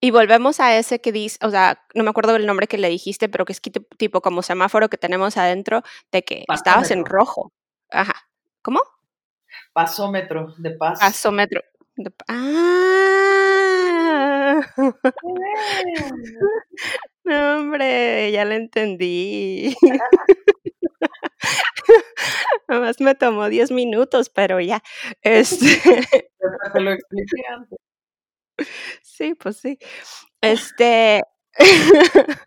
Y 0.00 0.10
volvemos 0.10 0.60
a 0.60 0.76
ese 0.76 1.00
que 1.00 1.12
dice, 1.12 1.38
o 1.44 1.50
sea, 1.50 1.82
no 1.94 2.04
me 2.04 2.10
acuerdo 2.10 2.34
del 2.34 2.46
nombre 2.46 2.68
que 2.68 2.78
le 2.78 2.90
dijiste, 2.90 3.28
pero 3.28 3.46
que 3.46 3.54
es 3.54 3.62
tipo 3.96 4.20
como 4.20 4.42
semáforo 4.42 4.90
que 4.90 4.98
tenemos 4.98 5.38
adentro 5.38 5.82
de 6.12 6.22
que 6.22 6.44
estabas 6.52 6.90
en 6.90 7.06
rojo. 7.06 7.52
Ajá. 7.90 8.12
¿Cómo? 8.60 8.80
Pasómetro, 9.72 10.54
de 10.58 10.72
paz. 10.72 11.00
Pasómetro. 11.00 11.62
De, 11.96 12.12
ah. 12.28 12.84
no, 17.24 17.58
hombre, 17.58 18.30
ya 18.32 18.44
lo 18.44 18.54
entendí. 18.54 19.74
Además 22.68 23.00
me 23.00 23.14
tomó 23.14 23.48
10 23.48 23.70
minutos, 23.70 24.30
pero 24.30 24.60
ya. 24.60 24.82
Este... 25.22 25.66
Te 26.74 26.80
lo 26.80 26.92
expliqué 26.92 27.42
antes. 27.48 27.78
Sí, 29.02 29.34
pues 29.34 29.58
sí. 29.58 29.78
Este. 30.40 31.22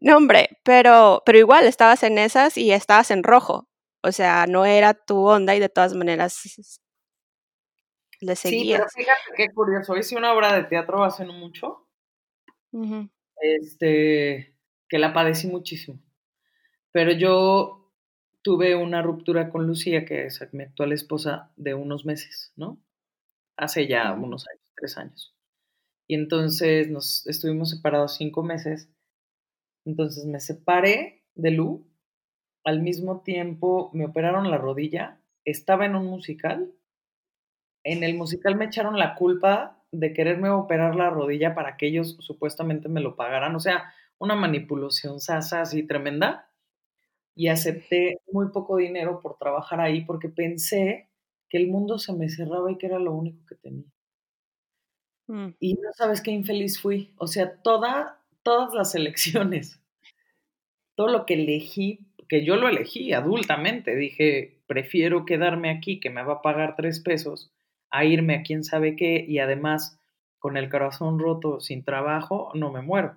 no, 0.00 0.16
hombre, 0.16 0.48
pero, 0.64 1.22
pero 1.24 1.38
igual 1.38 1.66
estabas 1.66 2.02
en 2.02 2.18
esas 2.18 2.56
y 2.56 2.72
estabas 2.72 3.10
en 3.10 3.22
rojo. 3.22 3.68
O 4.02 4.12
sea, 4.12 4.46
no 4.46 4.64
era 4.64 4.94
tu 4.94 5.26
onda 5.26 5.54
y 5.54 5.60
de 5.60 5.68
todas 5.68 5.94
maneras 5.94 6.40
le 8.20 8.36
seguías. 8.36 8.92
Sí, 8.94 9.04
pero 9.04 9.18
fíjate 9.18 9.20
qué 9.36 9.48
curioso. 9.52 9.96
Hice 9.96 10.16
una 10.16 10.32
obra 10.32 10.52
de 10.52 10.64
teatro 10.64 11.02
hace 11.02 11.24
no 11.24 11.32
mucho. 11.32 11.86
Este, 13.40 14.54
que 14.88 14.98
la 14.98 15.12
padecí 15.12 15.46
muchísimo. 15.48 16.00
Pero 16.92 17.12
yo 17.12 17.92
tuve 18.42 18.74
una 18.74 19.02
ruptura 19.02 19.50
con 19.50 19.66
Lucía, 19.66 20.04
que 20.04 20.26
es 20.26 20.40
mi 20.52 20.64
actual 20.64 20.92
esposa, 20.92 21.52
de 21.56 21.74
unos 21.74 22.04
meses, 22.04 22.52
¿no? 22.56 22.80
Hace 23.56 23.86
ya 23.86 24.12
unos 24.14 24.46
años, 24.48 24.72
tres 24.76 24.96
años. 24.98 25.34
Y 26.06 26.14
entonces 26.14 26.90
nos 26.90 27.26
estuvimos 27.26 27.70
separados 27.70 28.16
cinco 28.16 28.42
meses. 28.42 28.88
Entonces 29.84 30.24
me 30.24 30.40
separé 30.40 31.24
de 31.34 31.50
Lu. 31.50 31.86
Al 32.64 32.80
mismo 32.80 33.20
tiempo 33.22 33.90
me 33.92 34.06
operaron 34.06 34.50
la 34.50 34.58
rodilla. 34.58 35.20
Estaba 35.44 35.84
en 35.86 35.96
un 35.96 36.06
musical. 36.06 36.72
En 37.84 38.02
el 38.02 38.14
musical 38.14 38.56
me 38.56 38.66
echaron 38.66 38.98
la 38.98 39.14
culpa 39.14 39.77
de 39.92 40.12
quererme 40.12 40.50
operar 40.50 40.94
la 40.94 41.10
rodilla 41.10 41.54
para 41.54 41.76
que 41.76 41.86
ellos 41.86 42.16
supuestamente 42.20 42.88
me 42.88 43.00
lo 43.00 43.16
pagaran. 43.16 43.54
O 43.56 43.60
sea, 43.60 43.92
una 44.18 44.34
manipulación 44.34 45.20
sasa 45.20 45.60
así 45.60 45.86
tremenda. 45.86 46.50
Y 47.34 47.48
acepté 47.48 48.20
muy 48.32 48.48
poco 48.50 48.78
dinero 48.78 49.20
por 49.20 49.38
trabajar 49.38 49.80
ahí 49.80 50.04
porque 50.04 50.28
pensé 50.28 51.08
que 51.48 51.56
el 51.58 51.68
mundo 51.68 51.98
se 51.98 52.12
me 52.12 52.28
cerraba 52.28 52.70
y 52.72 52.76
que 52.78 52.86
era 52.86 52.98
lo 52.98 53.12
único 53.12 53.46
que 53.46 53.54
tenía. 53.54 53.86
Mm. 55.28 55.50
Y 55.60 55.74
no 55.74 55.92
sabes 55.92 56.20
qué 56.20 56.32
infeliz 56.32 56.80
fui. 56.80 57.14
O 57.16 57.28
sea, 57.28 57.62
toda, 57.62 58.20
todas 58.42 58.74
las 58.74 58.94
elecciones, 58.96 59.80
todo 60.96 61.08
lo 61.08 61.26
que 61.26 61.34
elegí, 61.34 62.00
que 62.28 62.44
yo 62.44 62.56
lo 62.56 62.68
elegí 62.68 63.12
adultamente, 63.12 63.94
dije, 63.94 64.60
prefiero 64.66 65.24
quedarme 65.24 65.70
aquí, 65.70 66.00
que 66.00 66.10
me 66.10 66.22
va 66.22 66.34
a 66.34 66.42
pagar 66.42 66.74
tres 66.76 67.00
pesos, 67.00 67.52
a 67.90 68.04
irme 68.04 68.36
a 68.36 68.42
quién 68.42 68.64
sabe 68.64 68.96
qué, 68.96 69.24
y 69.26 69.38
además 69.38 69.98
con 70.38 70.56
el 70.56 70.70
corazón 70.70 71.18
roto, 71.18 71.60
sin 71.60 71.84
trabajo, 71.84 72.50
no 72.54 72.70
me 72.72 72.82
muero. 72.82 73.16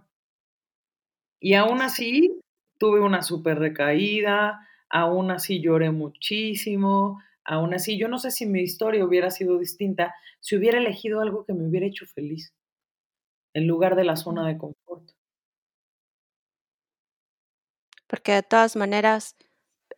Y 1.40 1.56
aún 1.56 1.82
así, 1.82 2.40
tuve 2.78 3.00
una 3.00 3.22
súper 3.22 3.60
recaída, 3.60 4.68
aún 4.90 5.32
así 5.32 5.62
lloré 5.62 5.92
muchísimo, 5.92 7.20
Aún 7.44 7.74
así, 7.74 7.98
yo 7.98 8.08
no 8.08 8.20
sé 8.20 8.32
si 8.32 8.46
mi 8.46 8.62
historia 8.62 9.04
hubiera 9.04 9.32
sido 9.32 9.58
distinta 9.58 10.14
si 10.40 10.56
hubiera 10.56 10.78
elegido 10.78 11.22
algo 11.22 11.46
que 11.46 11.54
me 11.54 11.68
hubiera 11.68 11.86
hecho 11.86 12.06
feliz, 12.06 12.54
en 13.54 13.68
lugar 13.68 13.96
de 13.96 14.04
la 14.04 14.16
zona 14.16 14.48
de 14.48 14.58
confort. 14.58 15.12
Porque 18.08 18.34
de 18.34 18.44
todas 18.44 18.76
maneras, 18.76 19.36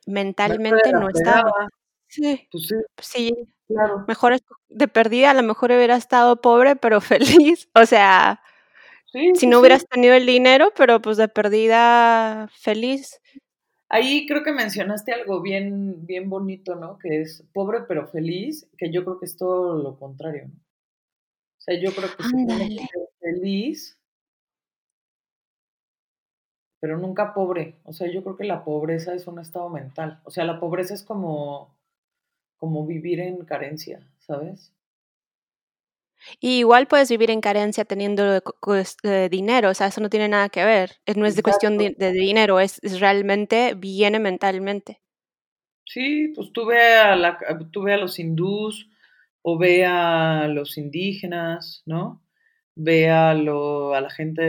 mentalmente 0.06 0.92
no 0.94 1.10
estaba. 1.10 1.68
Sí, 2.08 2.48
pues 2.52 2.68
sí, 2.68 2.76
sí, 3.02 3.48
claro. 3.74 4.06
Mejor 4.08 4.40
de 4.70 4.88
perdida, 4.88 5.32
a 5.32 5.34
lo 5.34 5.44
mejor 5.44 5.72
hubiera 5.72 5.96
estado 5.96 6.42
pobre, 6.42 6.76
pero 6.76 7.02
feliz. 7.48 7.70
O 7.74 7.86
sea, 7.86 8.42
si 9.36 9.48
no 9.48 9.60
hubieras 9.60 9.88
tenido 9.88 10.16
el 10.16 10.26
dinero, 10.26 10.72
pero 10.76 11.02
pues 11.02 11.18
de 11.18 11.28
perdida 11.28 12.50
feliz. 12.54 13.22
Ahí 13.90 14.26
creo 14.26 14.44
que 14.44 14.52
mencionaste 14.52 15.14
algo 15.14 15.42
bien, 15.42 16.06
bien 16.06 16.30
bonito, 16.30 16.76
¿no? 16.76 16.98
Que 16.98 17.22
es 17.22 17.44
pobre 17.54 17.82
pero 17.88 18.08
feliz, 18.08 18.68
que 18.78 18.92
yo 18.92 19.04
creo 19.04 19.20
que 19.20 19.26
es 19.26 19.38
todo 19.38 19.76
lo 19.78 20.00
contrario, 20.00 20.48
¿no? 20.48 20.56
O 20.56 21.62
sea, 21.64 21.80
yo 21.80 21.92
creo 21.94 22.10
que 22.18 22.24
se 22.24 23.08
feliz, 23.22 23.98
pero 26.82 26.98
nunca 26.98 27.34
pobre. 27.34 27.80
O 27.86 27.94
sea, 27.94 28.12
yo 28.12 28.24
creo 28.24 28.36
que 28.36 28.44
la 28.44 28.66
pobreza 28.66 29.14
es 29.14 29.28
un 29.28 29.40
estado 29.40 29.70
mental. 29.70 30.20
O 30.26 30.32
sea, 30.32 30.44
la 30.44 30.60
pobreza 30.60 30.94
es 30.94 31.04
como, 31.04 31.74
como 32.64 32.88
vivir 32.88 33.20
en 33.20 33.44
carencia, 33.44 34.00
¿sabes? 34.20 34.74
Y 36.40 36.60
igual 36.60 36.88
puedes 36.88 37.10
vivir 37.10 37.30
en 37.30 37.42
carencia 37.42 37.84
teniendo 37.84 38.38
eh, 38.38 39.28
dinero, 39.30 39.72
o 39.72 39.74
sea, 39.74 39.88
eso 39.88 40.00
no 40.00 40.10
tiene 40.10 40.30
nada 40.30 40.48
que 40.48 40.64
ver. 40.64 40.92
No 41.14 41.26
es 41.26 41.36
de 41.36 41.44
cuestión 41.44 41.78
de, 41.78 42.12
dinero, 42.14 42.62
es, 42.62 42.80
realmente 43.02 43.74
viene 43.76 44.20
mentalmente. 44.20 45.02
Sí, 45.86 46.32
pues 46.34 46.54
tú 46.54 46.66
ve 46.66 46.96
a, 46.96 47.18
la, 47.18 47.38
tú 47.70 47.84
ve 47.84 47.96
a 47.96 47.98
los 47.98 48.18
hindús 48.18 48.90
o 49.42 49.58
ve 49.58 49.84
a 49.86 50.48
los 50.48 50.78
indígenas, 50.78 51.84
¿no? 51.86 52.24
Ve 52.76 53.10
a, 53.10 53.34
lo, 53.34 53.94
a 53.94 54.00
la 54.00 54.10
gente 54.10 54.42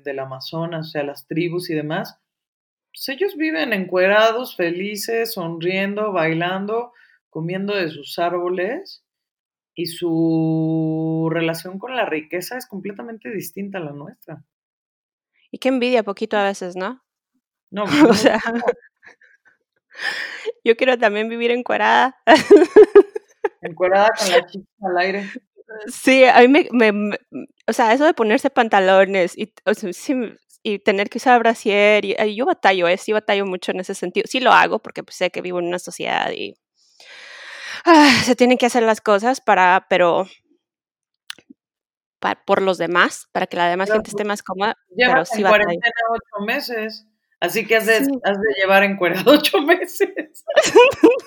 del 0.00 0.18
Amazonas, 0.18 0.88
o 0.88 0.90
sea, 0.90 1.04
las 1.04 1.26
tribus 1.26 1.70
y 1.70 1.74
demás. 1.74 2.20
Pues 2.92 3.08
ellos 3.08 3.34
viven 3.34 3.72
encuerados, 3.72 4.56
felices, 4.56 5.32
sonriendo, 5.32 6.12
bailando, 6.12 6.92
comiendo 7.32 7.74
de 7.74 7.88
sus 7.88 8.18
árboles 8.18 9.02
y 9.74 9.86
su 9.86 11.30
relación 11.32 11.78
con 11.78 11.96
la 11.96 12.04
riqueza 12.04 12.58
es 12.58 12.66
completamente 12.66 13.30
distinta 13.30 13.78
a 13.78 13.80
la 13.80 13.92
nuestra. 13.92 14.44
Y 15.50 15.56
qué 15.56 15.70
envidia 15.70 16.02
poquito 16.02 16.36
a 16.36 16.44
veces, 16.44 16.76
¿no? 16.76 17.02
No, 17.70 17.84
o 18.10 18.14
sea, 18.14 18.38
yo 20.62 20.76
quiero 20.76 20.98
también 20.98 21.30
vivir 21.30 21.50
encuerada. 21.52 22.22
encuerada 23.62 24.10
con 24.18 24.30
la 24.30 24.46
chica 24.46 24.68
al 24.82 24.98
aire. 24.98 25.26
Sí, 25.86 26.22
a 26.24 26.46
mí 26.46 26.68
me, 26.70 27.16
o 27.66 27.72
sea, 27.72 27.94
eso 27.94 28.04
de 28.04 28.12
ponerse 28.12 28.50
pantalones 28.50 29.38
y, 29.38 29.54
y 30.62 30.78
tener 30.80 31.08
que 31.08 31.16
usar 31.16 31.38
brasier, 31.38 32.04
y, 32.04 32.14
yo 32.34 32.44
batallo, 32.44 32.88
¿eh? 32.88 32.98
sí 32.98 33.12
batallo 33.12 33.46
mucho 33.46 33.72
en 33.72 33.80
ese 33.80 33.94
sentido. 33.94 34.26
Sí 34.28 34.40
lo 34.40 34.52
hago 34.52 34.80
porque 34.80 35.02
pues, 35.02 35.16
sé 35.16 35.30
que 35.30 35.40
vivo 35.40 35.60
en 35.60 35.68
una 35.68 35.78
sociedad 35.78 36.30
y 36.30 36.56
Ah, 37.84 38.20
se 38.24 38.36
tienen 38.36 38.58
que 38.58 38.66
hacer 38.66 38.82
las 38.82 39.00
cosas 39.00 39.40
para, 39.40 39.86
pero 39.88 40.26
por 42.44 42.62
los 42.62 42.78
demás, 42.78 43.28
para 43.32 43.46
que 43.46 43.56
la 43.56 43.68
demás 43.68 43.90
gente 43.90 44.10
esté 44.10 44.24
más 44.24 44.42
cómoda. 44.42 44.76
Llevas 44.94 45.30
pero 45.30 45.46
en 45.46 45.50
cuarentena 45.50 45.92
ocho 46.10 46.44
meses, 46.44 47.06
así 47.40 47.66
que 47.66 47.76
has 47.76 47.86
de, 47.86 47.96
has 47.96 48.38
de 48.38 48.54
llevar 48.60 48.84
encuerado 48.84 49.32
ocho 49.32 49.60
meses. 49.62 50.44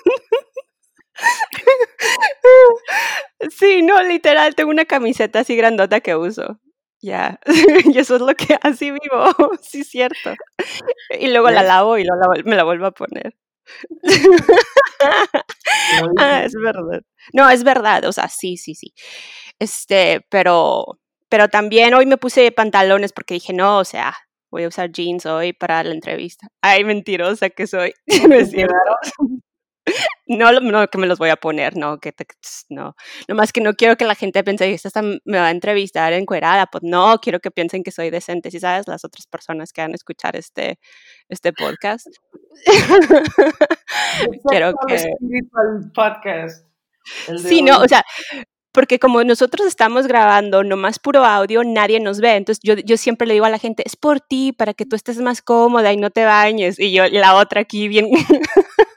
Sí, 3.50 3.80
no, 3.80 4.02
literal, 4.02 4.54
tengo 4.54 4.70
una 4.70 4.84
camiseta 4.84 5.40
así 5.40 5.56
grandota 5.56 6.00
que 6.00 6.14
uso. 6.14 6.60
Ya, 7.00 7.40
y 7.86 7.98
eso 7.98 8.16
es 8.16 8.20
lo 8.22 8.34
que 8.34 8.58
así 8.62 8.90
vivo, 8.90 9.32
sí, 9.62 9.82
cierto. 9.82 10.34
Y 11.18 11.28
luego 11.28 11.50
la 11.50 11.62
lavo 11.62 11.96
y 11.98 12.04
me 12.44 12.56
la 12.56 12.64
vuelvo 12.64 12.86
a 12.86 12.92
poner. 12.92 13.34
Ah, 16.18 16.44
es 16.44 16.54
verdad. 16.54 17.02
No, 17.32 17.48
es 17.50 17.64
verdad, 17.64 18.04
o 18.04 18.12
sea, 18.12 18.28
sí, 18.28 18.56
sí, 18.56 18.74
sí. 18.74 18.92
Este, 19.58 20.24
pero, 20.30 20.98
pero 21.28 21.48
también 21.48 21.94
hoy 21.94 22.06
me 22.06 22.18
puse 22.18 22.52
pantalones 22.52 23.12
porque 23.12 23.34
dije, 23.34 23.52
no, 23.52 23.78
o 23.78 23.84
sea, 23.84 24.14
voy 24.50 24.64
a 24.64 24.68
usar 24.68 24.90
jeans 24.90 25.26
hoy 25.26 25.52
para 25.52 25.82
la 25.84 25.94
entrevista. 25.94 26.48
Ay, 26.62 26.84
mentirosa 26.84 27.50
que 27.50 27.66
soy. 27.66 27.94
no 28.28 28.34
es 28.34 28.50
cierto. 28.50 28.74
No, 30.26 30.50
no 30.60 30.88
que 30.88 30.98
me 30.98 31.06
los 31.06 31.18
voy 31.18 31.30
a 31.30 31.36
poner, 31.36 31.76
no, 31.76 31.98
que 31.98 32.12
te, 32.12 32.26
no. 32.68 32.96
Nomás 33.28 33.52
que 33.52 33.60
no 33.60 33.74
quiero 33.74 33.96
que 33.96 34.04
la 34.04 34.16
gente 34.16 34.42
piense 34.42 34.68
que 34.68 34.74
esta 34.74 35.02
me 35.02 35.38
va 35.38 35.46
a 35.46 35.50
entrevistar 35.50 36.12
encuerada, 36.12 36.66
pues 36.66 36.82
no, 36.84 37.18
quiero 37.20 37.38
que 37.38 37.52
piensen 37.52 37.84
que 37.84 37.92
soy 37.92 38.10
decente, 38.10 38.50
si 38.50 38.58
sabes, 38.58 38.88
las 38.88 39.04
otras 39.04 39.26
personas 39.26 39.72
que 39.72 39.82
van 39.82 39.92
a 39.92 39.94
escuchar 39.94 40.34
este, 40.34 40.80
este 41.28 41.52
podcast. 41.52 42.08
quiero 44.48 44.72
que... 44.88 45.04
podcast. 45.94 46.66
Sí, 47.38 47.62
no, 47.62 47.80
o 47.80 47.86
sea, 47.86 48.04
porque 48.72 48.98
como 48.98 49.24
nosotros 49.24 49.66
estamos 49.66 50.06
grabando 50.06 50.62
nomás 50.64 50.98
puro 50.98 51.24
audio, 51.24 51.64
nadie 51.64 51.98
nos 52.00 52.20
ve. 52.20 52.34
Entonces 52.34 52.60
yo, 52.62 52.74
yo 52.74 52.96
siempre 52.96 53.26
le 53.26 53.34
digo 53.34 53.46
a 53.46 53.50
la 53.50 53.58
gente, 53.58 53.82
es 53.86 53.96
por 53.96 54.20
ti, 54.20 54.52
para 54.52 54.74
que 54.74 54.84
tú 54.84 54.96
estés 54.96 55.18
más 55.18 55.40
cómoda 55.40 55.92
y 55.92 55.96
no 55.96 56.10
te 56.10 56.24
bañes. 56.24 56.78
Y 56.78 56.92
yo, 56.92 57.06
la 57.08 57.36
otra 57.36 57.62
aquí 57.62 57.88
bien... 57.88 58.10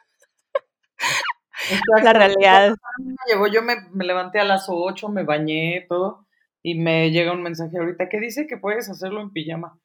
La 2.04 2.14
realidad. 2.14 2.76
Llegó, 3.28 3.48
yo 3.48 3.62
me, 3.62 3.76
me, 3.92 4.06
levanté 4.06 4.40
a 4.40 4.46
las 4.46 4.66
8, 4.70 5.10
me 5.10 5.24
bañé, 5.24 5.86
todo, 5.90 6.26
y 6.64 6.80
me 6.80 7.12
llega 7.12 7.34
un 7.34 7.44
mensaje 7.44 7.78
ahorita 7.78 8.10
que 8.10 8.20
dice 8.20 8.48
que 8.48 8.58
puedes 8.58 8.90
hacerlo 8.90 9.22
en 9.22 9.32
pijama. 9.32 9.78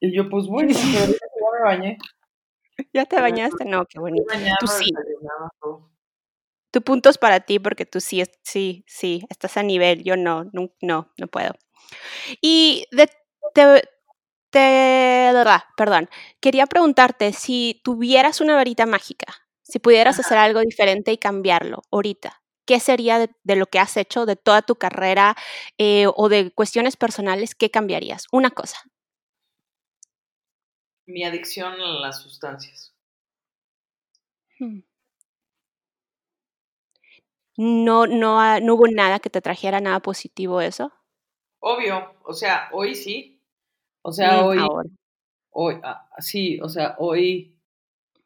Y 0.00 0.14
yo, 0.14 0.30
pues 0.30 0.46
bueno, 0.46 0.70
ya 0.72 1.06
me 1.06 1.64
bañé. 1.64 1.98
¿Ya 2.94 3.04
te 3.04 3.20
bañaste? 3.20 3.66
No, 3.66 3.84
qué 3.86 3.98
bonito. 3.98 4.24
Tú 4.60 4.66
sí 4.66 4.90
tu 6.70 6.82
punto 6.82 7.10
es 7.10 7.18
para 7.18 7.40
ti 7.40 7.58
porque 7.58 7.86
tú 7.86 8.00
sí, 8.00 8.22
sí, 8.42 8.84
sí, 8.86 9.24
estás 9.28 9.56
a 9.56 9.62
nivel, 9.62 10.04
yo 10.04 10.16
no, 10.16 10.44
no, 10.52 10.70
no, 10.80 11.12
no 11.16 11.26
puedo. 11.26 11.54
Y 12.40 12.86
de, 12.92 13.08
te, 13.54 13.82
te, 14.50 15.32
perdón, 15.76 16.08
quería 16.40 16.66
preguntarte 16.66 17.32
si 17.32 17.80
tuvieras 17.84 18.40
una 18.40 18.54
varita 18.54 18.86
mágica, 18.86 19.26
si 19.70 19.78
pudieras 19.78 20.18
hacer 20.18 20.38
algo 20.38 20.60
diferente 20.60 21.12
y 21.12 21.18
cambiarlo 21.18 21.82
ahorita, 21.90 22.42
¿qué 22.66 22.80
sería 22.80 23.18
de, 23.18 23.56
lo 23.56 23.66
que 23.66 23.78
has 23.78 23.96
hecho, 23.96 24.26
de 24.26 24.36
toda 24.36 24.62
tu 24.62 24.76
carrera 24.76 25.36
eh, 25.78 26.06
o 26.14 26.28
de 26.28 26.52
cuestiones 26.52 26.96
personales, 26.96 27.54
qué 27.54 27.70
cambiarías? 27.70 28.26
Una 28.32 28.50
cosa. 28.50 28.78
Mi 31.06 31.24
adicción 31.24 31.80
a 31.80 32.00
las 32.00 32.22
sustancias. 32.22 32.94
Hmm 34.58 34.80
no, 37.60 38.06
no, 38.06 38.60
no 38.60 38.74
hubo 38.74 38.88
nada 38.88 39.18
que 39.18 39.28
te 39.28 39.42
trajera 39.42 39.80
nada 39.80 40.00
positivo 40.00 40.62
eso. 40.62 40.92
Obvio, 41.58 42.14
o 42.24 42.32
sea, 42.32 42.70
hoy 42.72 42.94
sí. 42.94 43.42
O 44.00 44.12
sea, 44.12 44.46
hoy, 44.46 44.58
hoy, 45.50 45.78
ah, 45.82 46.08
sí, 46.20 46.58
o 46.62 46.70
sea, 46.70 46.96
hoy, 46.98 47.59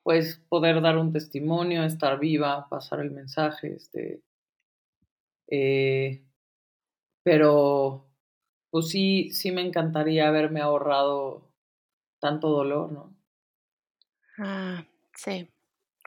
pues, 0.05 0.41
poder 0.49 0.81
dar 0.81 0.99
un 0.99 1.13
testimonio, 1.13 1.83
estar 1.83 2.21
viva, 2.21 2.69
pasar 2.69 3.01
el 3.01 3.11
mensaje, 3.11 3.75
este, 3.75 4.23
eh, 5.49 6.25
pero, 7.25 8.07
pues 8.71 8.89
sí, 8.89 9.31
sí 9.33 9.51
me 9.51 9.63
encantaría 9.63 10.29
haberme 10.29 10.61
ahorrado 10.61 11.51
tanto 12.21 12.51
dolor, 12.51 12.93
¿no? 12.93 13.17
Ah, 14.39 14.85
sí. 15.17 15.51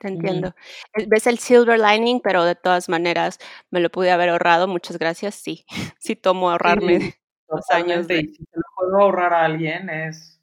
Te 0.00 0.08
entiendo. 0.08 0.54
Eh, 0.94 1.06
ves 1.08 1.26
el 1.26 1.38
silver 1.38 1.78
lining, 1.80 2.20
pero 2.20 2.44
de 2.44 2.54
todas 2.54 2.88
maneras 2.88 3.38
me 3.70 3.80
lo 3.80 3.90
pude 3.90 4.12
haber 4.12 4.28
ahorrado. 4.28 4.68
Muchas 4.68 4.96
gracias. 4.96 5.34
Sí, 5.34 5.66
sí 5.98 6.14
tomo 6.14 6.50
ahorrarme 6.50 7.16
los 7.48 7.70
años. 7.70 8.06
De... 8.06 8.20
si 8.20 8.44
te 8.44 8.56
lo 8.56 8.62
puedo 8.76 8.96
ahorrar 9.00 9.34
a 9.34 9.44
alguien 9.44 9.90
es, 9.90 10.40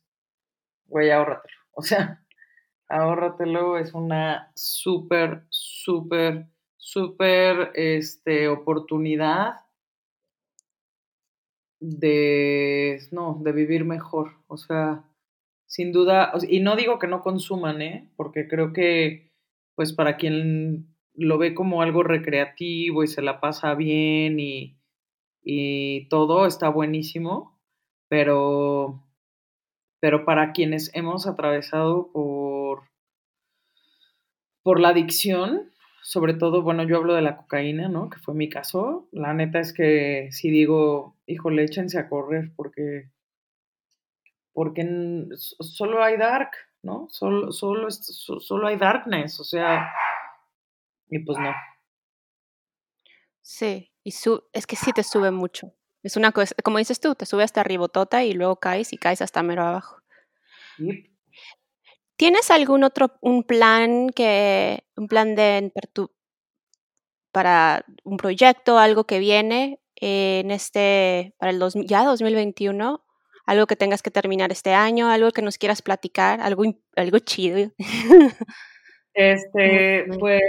güey, 0.87 1.11
ahórratelo. 1.11 1.55
O 1.77 1.81
sea, 1.81 2.24
ahórratelo 2.89 3.77
es 3.77 3.93
una 3.93 4.51
súper, 4.55 5.45
súper, 5.49 6.47
súper 6.77 7.71
este, 7.75 8.47
oportunidad 8.47 9.65
de, 11.79 12.99
no, 13.11 13.39
de 13.43 13.51
vivir 13.51 13.85
mejor. 13.85 14.33
O 14.47 14.57
sea, 14.57 15.03
sin 15.67 15.91
duda, 15.91 16.33
y 16.47 16.59
no 16.59 16.75
digo 16.75 16.99
que 16.99 17.07
no 17.07 17.21
consuman, 17.21 17.81
¿eh? 17.81 18.09
Porque 18.15 18.47
creo 18.47 18.73
que 18.73 19.31
pues 19.75 19.93
para 19.93 20.17
quien 20.17 20.95
lo 21.13 21.37
ve 21.37 21.53
como 21.53 21.81
algo 21.81 22.03
recreativo 22.03 23.03
y 23.03 23.07
se 23.07 23.21
la 23.21 23.39
pasa 23.39 23.75
bien 23.75 24.39
y, 24.39 24.77
y 25.43 26.07
todo 26.09 26.45
está 26.45 26.69
buenísimo, 26.69 27.59
pero, 28.09 29.03
pero 30.01 30.25
para 30.25 30.53
quienes 30.53 30.91
hemos 30.93 31.27
atravesado 31.27 32.11
por, 32.13 32.34
por 34.65 34.79
la 34.79 34.89
adicción, 34.89 35.71
sobre 36.01 36.33
todo, 36.33 36.63
bueno, 36.63 36.81
yo 36.81 36.97
hablo 36.97 37.13
de 37.13 37.21
la 37.21 37.37
cocaína, 37.37 37.87
¿no? 37.87 38.09
Que 38.09 38.17
fue 38.17 38.33
mi 38.33 38.49
caso. 38.49 39.07
La 39.11 39.31
neta 39.31 39.59
es 39.59 39.71
que 39.73 40.29
si 40.31 40.49
digo, 40.49 41.15
híjole, 41.27 41.63
échense 41.63 41.99
a 41.99 42.09
correr 42.09 42.51
porque, 42.55 43.11
porque 44.53 45.27
solo 45.35 46.03
hay 46.03 46.17
dark, 46.17 46.49
¿no? 46.81 47.05
Solo, 47.11 47.51
solo, 47.51 47.91
solo 47.91 48.67
hay 48.67 48.77
darkness, 48.77 49.39
o 49.39 49.43
sea, 49.43 49.93
y 51.09 51.19
pues 51.19 51.37
no. 51.37 51.53
Sí, 53.43 53.91
y 54.03 54.13
su, 54.13 54.45
es 54.51 54.65
que 54.65 54.75
sí 54.75 54.93
te 54.93 55.03
sube 55.03 55.29
mucho. 55.29 55.75
Es 56.01 56.17
una 56.17 56.31
cosa, 56.31 56.55
como 56.63 56.79
dices 56.79 56.99
tú, 56.99 57.13
te 57.13 57.27
sube 57.27 57.43
hasta 57.43 57.61
ribotota 57.61 58.23
y 58.23 58.33
luego 58.33 58.55
caes 58.55 58.93
y 58.93 58.97
caes 58.97 59.21
hasta 59.21 59.43
mero 59.43 59.61
abajo. 59.61 60.01
¿Tienes 62.17 62.51
algún 62.51 62.83
otro, 62.83 63.17
un 63.21 63.43
plan 63.43 64.09
que, 64.09 64.85
un 64.95 65.07
plan 65.07 65.35
de, 65.35 65.71
para 67.31 67.85
un 68.03 68.17
proyecto, 68.17 68.79
algo 68.79 69.05
que 69.05 69.19
viene 69.19 69.79
en 69.95 70.51
este, 70.51 71.33
para 71.37 71.51
el 71.51 71.59
dos, 71.59 71.73
ya 71.75 72.03
2021? 72.03 73.05
algo 73.45 73.67
que 73.67 73.75
tengas 73.75 74.01
que 74.01 74.11
terminar 74.11 74.51
este 74.51 74.73
año, 74.73 75.09
algo 75.09 75.31
que 75.31 75.41
nos 75.41 75.57
quieras 75.57 75.81
platicar, 75.81 76.41
algo, 76.41 76.63
algo 76.95 77.19
chido. 77.19 77.71
Este, 79.17 80.07
pues 80.19 80.41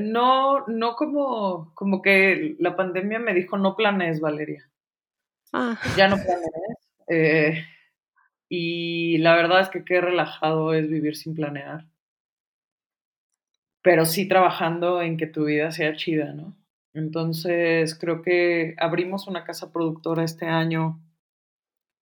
no, 0.00 0.66
no 0.68 0.94
como, 0.96 1.74
como 1.74 2.00
que 2.00 2.56
la 2.58 2.74
pandemia 2.76 3.18
me 3.18 3.34
dijo 3.34 3.58
no 3.58 3.76
planes, 3.76 4.22
Valeria. 4.22 4.66
Ah. 5.52 5.78
Ya 5.94 6.08
no 6.08 6.16
planees. 6.16 6.78
Eh, 7.08 7.62
y 8.48 9.18
la 9.18 9.34
verdad 9.36 9.60
es 9.60 9.68
que 9.68 9.84
qué 9.84 10.00
relajado 10.00 10.74
es 10.74 10.88
vivir 10.88 11.16
sin 11.16 11.34
planear. 11.34 11.86
Pero 13.82 14.06
sí 14.06 14.28
trabajando 14.28 15.02
en 15.02 15.16
que 15.16 15.26
tu 15.26 15.44
vida 15.44 15.70
sea 15.72 15.94
chida, 15.94 16.32
¿no? 16.32 16.56
Entonces 16.94 17.96
creo 17.98 18.22
que 18.22 18.74
abrimos 18.78 19.28
una 19.28 19.44
casa 19.44 19.72
productora 19.72 20.24
este 20.24 20.46
año 20.46 21.00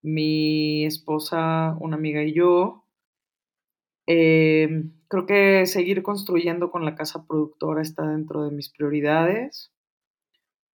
mi 0.06 0.86
esposa, 0.86 1.76
una 1.80 1.96
amiga 1.96 2.22
y 2.22 2.32
yo. 2.32 2.84
Em, 4.06 4.92
creo 5.08 5.26
que 5.26 5.66
seguir 5.66 6.02
construyendo 6.04 6.70
con 6.70 6.84
la 6.84 6.94
casa 6.94 7.26
productora 7.26 7.82
está 7.82 8.06
dentro 8.08 8.44
de 8.44 8.52
mis 8.52 8.70
prioridades. 8.70 9.72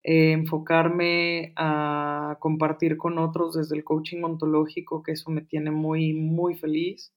Eh, 0.04 0.32
enfocarme 0.32 1.52
a 1.56 2.36
compartir 2.40 2.96
con 2.96 3.18
otros 3.18 3.54
desde 3.54 3.76
el 3.76 3.84
coaching 3.84 4.22
ontológico, 4.24 5.02
que 5.02 5.12
eso 5.12 5.30
me 5.30 5.42
tiene 5.42 5.70
muy, 5.70 6.12
muy 6.12 6.54
feliz. 6.54 7.12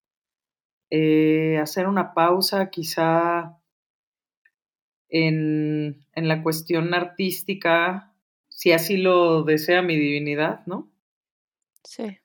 Eh, 0.92 1.58
hacer 1.58 1.88
una 1.88 2.14
pausa 2.14 2.70
quizá 2.70 3.60
en, 5.10 6.06
en 6.14 6.28
la 6.28 6.44
cuestión 6.44 6.94
artística, 6.94 8.14
si 8.50 8.72
así 8.72 8.98
lo 8.98 9.44
desea 9.44 9.82
mi 9.82 9.96
divinidad, 9.96 10.66
¿no? 10.68 10.92
Sí. 11.84 12.20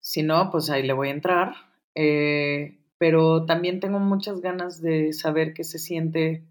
Si 0.00 0.22
no, 0.22 0.50
pues 0.50 0.70
ahí 0.70 0.82
le 0.82 0.92
voy 0.92 1.08
a 1.08 1.12
entrar. 1.12 1.54
Eh, 1.94 2.78
pero 2.98 3.46
también 3.46 3.80
tengo 3.80 4.00
muchas 4.00 4.40
ganas 4.40 4.80
de 4.82 5.12
saber 5.12 5.54
qué 5.54 5.64
se 5.64 5.78
siente 5.78 6.44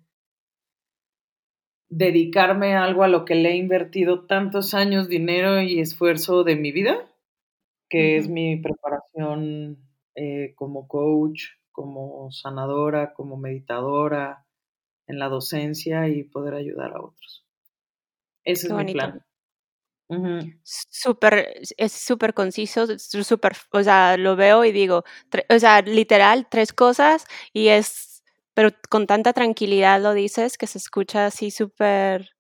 dedicarme 1.90 2.76
a 2.76 2.84
algo 2.84 3.04
a 3.04 3.08
lo 3.08 3.26
que 3.26 3.36
le 3.36 3.52
he 3.52 3.56
invertido 3.56 4.26
tantos 4.26 4.74
años, 4.74 5.08
dinero 5.08 5.62
y 5.62 5.80
esfuerzo 5.80 6.44
de 6.44 6.56
mi 6.56 6.72
vida, 6.72 7.12
que 7.90 8.18
es 8.18 8.28
mi 8.30 8.58
preparación 8.58 9.78
eh, 10.16 10.54
como 10.56 10.88
coach, 10.88 11.44
como 11.72 12.32
sanadora, 12.32 13.14
como 13.14 13.38
meditadora, 13.38 14.46
en 15.08 15.20
la 15.20 15.30
docencia 15.30 16.08
y 16.10 16.24
poder 16.24 16.54
ayudar 16.54 16.94
a 16.94 17.02
otros. 17.02 17.46
Ese 18.44 18.68
es 18.68 18.74
mi 18.74 18.94
plan. 18.94 19.24
Súper, 20.64 21.54
es 21.78 21.92
súper 21.92 22.34
conciso, 22.34 22.88
súper, 22.98 23.54
o 23.72 23.84
sea, 23.84 24.18
lo 24.18 24.36
veo 24.36 24.64
y 24.64 24.72
digo, 24.72 25.04
o 25.50 25.60
sea, 25.60 25.82
literal, 25.82 26.48
tres 26.50 26.72
cosas 26.72 27.26
y 27.52 27.68
es, 27.68 28.17
pero 28.58 28.72
con 28.90 29.06
tanta 29.06 29.34
tranquilidad 29.34 30.02
lo 30.02 30.16
dices 30.16 30.58
que 30.58 30.66
se 30.66 30.80
escucha 30.80 31.28
así 31.28 31.52
súper 31.52 32.32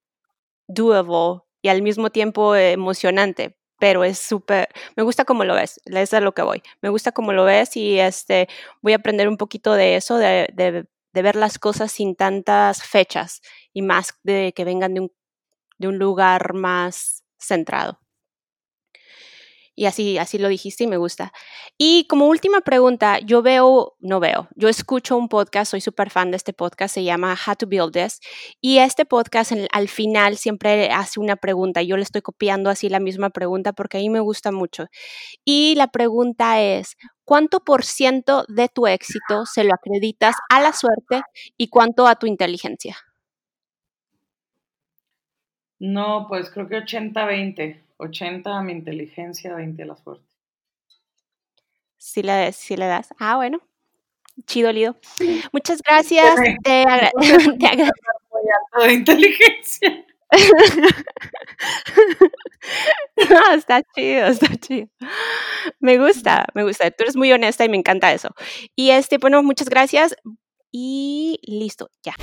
doable 0.68 1.44
y 1.62 1.68
al 1.70 1.84
mismo 1.84 2.10
tiempo 2.10 2.56
emocionante, 2.56 3.60
pero 3.78 4.04
es 4.04 4.18
súper, 4.18 4.68
me 4.96 5.04
gusta 5.04 5.26
cómo 5.26 5.44
lo 5.44 5.54
ves, 5.54 5.80
es 5.86 6.14
a 6.16 6.20
lo 6.20 6.34
que 6.34 6.42
voy, 6.42 6.64
me 6.82 6.90
gusta 6.90 7.12
cómo 7.12 7.34
lo 7.34 7.46
ves 7.46 7.78
y 7.78 8.00
este, 8.00 8.48
voy 8.82 8.94
a 8.94 8.96
aprender 8.96 9.28
un 9.28 9.38
poquito 9.38 9.76
de 9.76 9.96
eso, 9.96 10.18
de, 10.18 10.50
de, 10.56 10.88
de 11.14 11.22
ver 11.22 11.36
las 11.36 11.60
cosas 11.60 11.92
sin 11.92 12.16
tantas 12.16 12.82
fechas 12.82 13.42
y 13.72 13.84
más 13.84 14.16
de 14.24 14.54
que 14.56 14.66
vengan 14.66 14.96
de 14.96 15.02
un, 15.02 15.12
de 15.78 15.88
un 15.88 16.00
lugar 16.00 16.56
más 16.56 17.26
centrado. 17.38 18.00
Y 19.80 19.86
así, 19.86 20.18
así 20.18 20.40
lo 20.40 20.48
dijiste 20.48 20.86
y 20.86 20.88
me 20.88 20.98
gusta. 20.98 21.32
Y 21.78 22.08
como 22.08 22.26
última 22.26 22.62
pregunta, 22.62 23.20
yo 23.20 23.44
veo, 23.44 23.96
no 24.00 24.20
veo, 24.20 24.50
yo 24.56 24.70
escucho 24.70 25.16
un 25.16 25.30
podcast, 25.30 25.70
soy 25.70 25.82
súper 25.82 26.10
fan 26.10 26.32
de 26.32 26.38
este 26.38 26.52
podcast, 26.52 26.96
se 26.96 27.04
llama 27.04 27.38
How 27.46 27.56
to 27.58 27.68
Build 27.68 27.94
This. 27.94 28.20
Y 28.60 28.80
este 28.80 29.06
podcast 29.06 29.52
al 29.72 29.88
final 29.88 30.38
siempre 30.38 30.90
hace 30.90 31.20
una 31.20 31.36
pregunta. 31.36 31.84
Yo 31.84 31.96
le 31.96 32.02
estoy 32.02 32.24
copiando 32.24 32.72
así 32.72 32.90
la 32.90 33.00
misma 33.00 33.30
pregunta 33.30 33.72
porque 33.72 34.00
a 34.00 34.02
mí 34.02 34.10
me 34.10 34.20
gusta 34.20 34.52
mucho. 34.52 34.88
Y 35.46 35.76
la 35.76 35.86
pregunta 35.86 36.60
es, 36.60 36.98
¿cuánto 37.24 37.60
por 37.60 37.86
ciento 37.86 38.46
de 38.48 38.70
tu 38.70 38.88
éxito 38.88 39.46
se 39.46 39.64
lo 39.64 39.76
acreditas 39.76 40.36
a 40.50 40.60
la 40.60 40.74
suerte 40.74 41.22
y 41.56 41.68
cuánto 41.68 42.08
a 42.08 42.16
tu 42.16 42.26
inteligencia? 42.26 42.98
No, 45.78 46.26
pues 46.28 46.50
creo 46.50 46.68
que 46.68 46.78
80-20. 46.78 47.87
80 47.98 48.58
a 48.58 48.64
mi 48.64 48.72
inteligencia, 48.72 49.56
20 49.56 49.84
a 49.84 49.86
la 49.86 49.96
suerte. 49.96 50.26
Sí 51.98 52.24
le, 52.24 52.52
sí 52.54 52.78
le 52.78 52.86
das. 52.86 53.14
Ah, 53.20 53.36
bueno. 53.36 53.60
Chido, 54.46 54.72
Lido. 54.72 54.96
Muchas 55.52 55.82
gracias. 55.82 56.40
Te, 56.64 56.84
agradezco. 56.84 57.20
de 58.84 58.94
inteligencia. 58.94 60.06
no, 63.30 63.54
está 63.54 63.82
chido, 63.96 64.28
está 64.28 64.56
chido. 64.58 64.90
Me 65.80 65.98
gusta, 65.98 66.46
me 66.54 66.64
gusta. 66.64 66.92
Tú 66.92 67.04
eres 67.04 67.16
muy 67.16 67.32
honesta 67.32 67.64
y 67.66 67.70
me 67.70 67.78
encanta 67.78 68.14
eso. 68.14 68.30
Y 68.76 68.92
este, 68.92 69.18
bueno, 69.18 69.42
muchas 69.42 69.70
gracias. 69.70 70.16
Y 70.72 71.40
listo, 71.44 71.90
ya. 72.04 72.14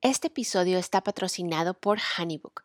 Este 0.00 0.26
episodio 0.26 0.78
está 0.78 1.02
patrocinado 1.02 1.74
por 1.74 1.98
Honeybook. 2.18 2.64